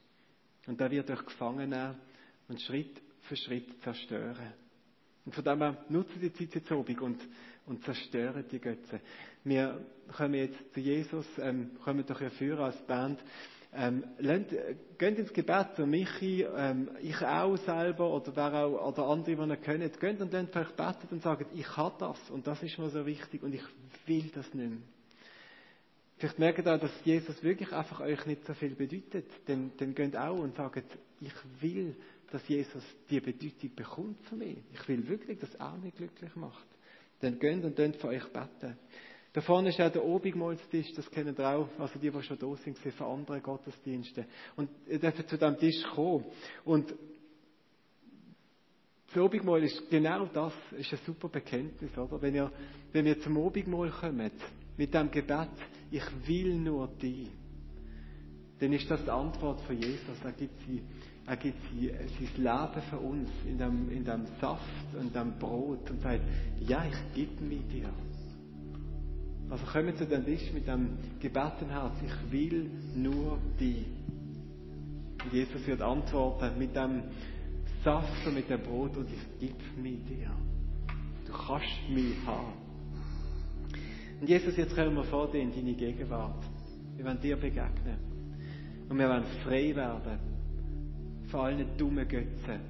Und 0.66 0.80
da 0.80 0.90
wird 0.90 1.10
euch 1.10 1.24
gefangen 1.24 1.70
nehmen 1.70 2.07
und 2.48 2.60
Schritt 2.60 3.00
für 3.22 3.36
Schritt 3.36 3.82
zerstören. 3.82 4.52
Und 5.24 5.34
von 5.34 5.44
dem 5.44 5.58
her 5.58 5.84
nutzen 5.88 6.20
die 6.20 6.32
Zeit 6.32 6.54
jetzt 6.54 6.72
Abend 6.72 7.00
und, 7.00 7.20
und 7.66 7.84
zerstören 7.84 8.44
die 8.50 8.58
Götze. 8.58 9.00
Wir 9.44 9.84
kommen 10.16 10.34
jetzt 10.34 10.72
zu 10.72 10.80
Jesus, 10.80 11.26
ähm, 11.38 11.72
kommen 11.84 12.04
doch 12.06 12.18
hier 12.18 12.30
führen 12.30 12.60
als 12.60 12.78
Band. 12.86 13.20
Ähm, 13.74 14.02
lernt, 14.18 14.48
geht 14.96 15.18
ins 15.18 15.32
Gebet, 15.34 15.68
so 15.76 15.84
Michi, 15.84 16.42
ähm, 16.42 16.88
ich 17.02 17.20
auch 17.20 17.56
selber 17.58 18.10
oder 18.10 18.34
wer 18.34 18.64
auch, 18.64 18.88
oder 18.88 19.06
andere, 19.08 19.36
die 19.36 19.50
ihr 19.50 19.56
könnt, 19.58 20.00
geht 20.00 20.20
und 20.22 20.32
lernt 20.32 20.50
vielleicht 20.50 20.74
beten 20.74 21.08
und 21.10 21.22
sagt, 21.22 21.54
ich 21.54 21.76
habe 21.76 21.94
das 21.98 22.30
und 22.30 22.46
das 22.46 22.62
ist 22.62 22.78
mir 22.78 22.88
so 22.88 23.04
wichtig 23.04 23.42
und 23.42 23.54
ich 23.54 23.64
will 24.06 24.30
das 24.34 24.54
nicht 24.54 24.70
mehr. 24.70 24.78
Vielleicht 26.16 26.38
merkt 26.38 26.66
ihr 26.66 26.74
auch, 26.74 26.80
dass 26.80 26.90
Jesus 27.04 27.42
wirklich 27.42 27.72
einfach 27.72 28.00
euch 28.00 28.26
nicht 28.26 28.44
so 28.44 28.54
viel 28.54 28.74
bedeutet. 28.74 29.26
Dann, 29.46 29.70
dann 29.76 29.94
geht 29.94 30.16
auch 30.16 30.38
und 30.38 30.56
sagt, 30.56 30.82
ich 31.20 31.32
will, 31.60 31.94
dass 32.30 32.46
Jesus 32.48 32.82
die 33.08 33.20
Bedeutung 33.20 33.74
bekommt 33.74 34.22
von 34.24 34.38
mir. 34.38 34.56
Ich 34.72 34.88
will 34.88 35.06
wirklich, 35.08 35.38
dass 35.38 35.54
er 35.54 35.76
mich 35.78 35.94
glücklich 35.94 36.34
macht. 36.36 36.66
Dann 37.20 37.38
geht 37.38 37.64
und 37.64 37.74
könnt 37.74 37.96
für 37.96 38.08
euch 38.08 38.26
beten. 38.28 38.76
Da 39.32 39.40
vorne 39.40 39.68
ist 39.68 39.80
auch 39.80 39.92
der 39.92 40.04
Obigmalstisch, 40.04 40.92
das 40.94 41.10
kennen 41.10 41.34
ihr 41.36 41.48
auch, 41.48 41.68
also 41.78 41.98
die, 41.98 42.10
die 42.10 42.22
schon 42.22 42.38
da 42.38 42.56
sind, 42.56 42.78
für 42.78 43.04
andere 43.04 43.40
Gottesdienste. 43.40 44.26
Und 44.56 44.70
ihr 44.86 44.98
dürft 44.98 45.28
zu 45.28 45.36
diesem 45.36 45.58
Tisch 45.58 45.82
kommen. 45.94 46.24
Und 46.64 46.94
das 49.08 49.16
Obigmal 49.22 49.62
ist 49.62 49.88
genau 49.90 50.26
das, 50.26 50.52
ist 50.76 50.92
ein 50.92 50.98
super 51.06 51.28
Bekenntnis, 51.28 51.96
oder? 51.96 52.20
Wenn 52.20 52.34
ihr, 52.34 52.52
wenn 52.92 53.06
ihr 53.06 53.20
zum 53.20 53.36
Obigmal 53.38 53.90
kommt, 53.90 54.32
mit 54.76 54.94
dem 54.94 55.10
Gebet, 55.10 55.48
ich 55.90 56.04
will 56.26 56.54
nur 56.54 56.88
dich, 56.88 57.28
dann 58.60 58.72
ist 58.72 58.90
das 58.90 59.04
die 59.04 59.10
Antwort 59.10 59.60
von 59.62 59.76
Jesus. 59.76 60.16
Er 60.24 60.32
gibt, 60.32 60.60
sie, 60.66 60.82
er 61.26 61.36
gibt 61.36 61.58
sie, 61.70 61.88
sein 61.88 62.36
Leben 62.36 62.82
für 62.90 62.98
uns 62.98 63.28
in 63.46 63.58
dem, 63.58 63.90
in 63.90 64.04
dem 64.04 64.26
Saft 64.40 64.94
und 64.98 65.14
dem 65.14 65.38
Brot 65.38 65.90
und 65.90 66.00
sagt, 66.02 66.22
ja, 66.60 66.84
ich 66.84 67.14
gebe 67.14 67.42
mir 67.44 67.60
dir. 67.60 67.88
Also 69.50 69.64
kommen 69.64 69.96
zu 69.96 70.06
dem 70.06 70.24
Tisch 70.24 70.52
mit 70.52 70.66
dem 70.66 70.98
gebeten 71.20 71.70
Herz, 71.70 71.94
ich 72.04 72.32
will 72.32 72.70
nur 72.96 73.38
dich. 73.58 73.86
Und 75.24 75.32
Jesus 75.32 75.66
wird 75.66 75.80
antworten 75.80 76.58
mit 76.58 76.74
dem 76.74 77.02
Saft 77.84 78.26
und 78.26 78.34
mit 78.34 78.50
dem 78.50 78.60
Brot 78.60 78.96
und 78.96 79.08
ich 79.08 79.40
gebe 79.40 79.80
mir 79.80 79.96
dir. 79.98 80.30
Du 81.26 81.32
kannst 81.32 81.88
mich 81.90 82.16
haben. 82.26 82.52
Und 84.20 84.28
Jesus, 84.28 84.56
jetzt 84.56 84.74
kommen 84.74 84.96
wir 84.96 85.04
vor 85.04 85.30
dir 85.30 85.40
in 85.40 85.52
deine 85.52 85.74
Gegenwart. 85.74 86.44
Wir 86.96 87.04
wollen 87.04 87.20
dir 87.20 87.36
begegnen. 87.36 88.17
Und 88.88 88.98
wir 88.98 89.08
wollen 89.08 89.24
frei 89.44 89.74
werden 89.74 90.18
von 91.28 91.40
allen 91.40 91.66
dummen 91.76 92.06
Götzen. 92.08 92.60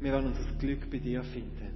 Wir 0.00 0.12
wollen 0.12 0.26
unser 0.26 0.52
Glück 0.58 0.90
bei 0.90 0.98
dir 0.98 1.22
finden. 1.22 1.70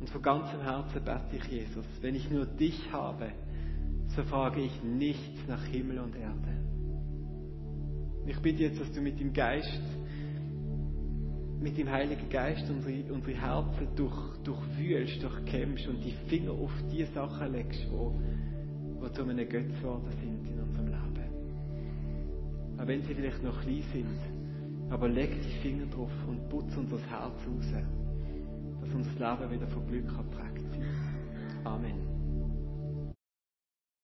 Und 0.00 0.08
von 0.08 0.22
ganzem 0.22 0.60
Herzen 0.62 1.04
bete 1.04 1.36
ich, 1.36 1.44
Jesus, 1.44 1.84
wenn 2.00 2.14
ich 2.14 2.30
nur 2.30 2.46
dich 2.46 2.90
habe, 2.90 3.32
so 4.16 4.22
frage 4.24 4.62
ich 4.62 4.82
nichts 4.82 5.46
nach 5.46 5.62
Himmel 5.66 5.98
und 5.98 6.16
Erde. 6.16 6.56
Ich 8.26 8.38
bitte 8.40 8.62
jetzt, 8.64 8.80
dass 8.80 8.90
du 8.92 9.00
mit 9.00 9.20
dem 9.20 9.32
Geist 9.32 9.80
mit 11.60 11.76
dem 11.76 11.90
Heiligen 11.90 12.28
Geist 12.30 12.68
unsere, 12.70 13.12
unsere 13.12 13.36
Herzen 13.38 13.88
durch, 13.94 14.38
durchwühlst, 14.44 15.22
durchkämmst 15.22 15.86
und 15.88 16.02
die 16.02 16.14
Finger 16.28 16.52
auf 16.52 16.72
die 16.90 17.04
Sachen 17.04 17.52
legst, 17.52 17.86
wo, 17.90 18.18
wo 18.98 19.08
zu 19.08 19.22
einem 19.22 19.46
Götz 19.46 19.68
geworden 19.80 20.10
sind. 20.22 20.29
Auch 22.80 22.86
wenn 22.86 23.02
sie 23.02 23.14
vielleicht 23.14 23.42
noch 23.42 23.60
klein 23.60 23.82
sind, 23.92 24.18
aber 24.90 25.08
leg 25.08 25.30
die 25.42 25.58
Finger 25.60 25.86
drauf 25.86 26.10
und 26.26 26.48
putz 26.48 26.76
unser 26.76 26.98
Herz 26.98 27.46
raus, 27.46 27.66
dass 28.80 28.94
unser 28.94 29.10
Leben 29.10 29.52
wieder 29.52 29.66
von 29.66 29.86
Glück 29.86 30.08
geprägt 30.08 30.64
sein 30.72 31.10
Amen. 31.64 32.09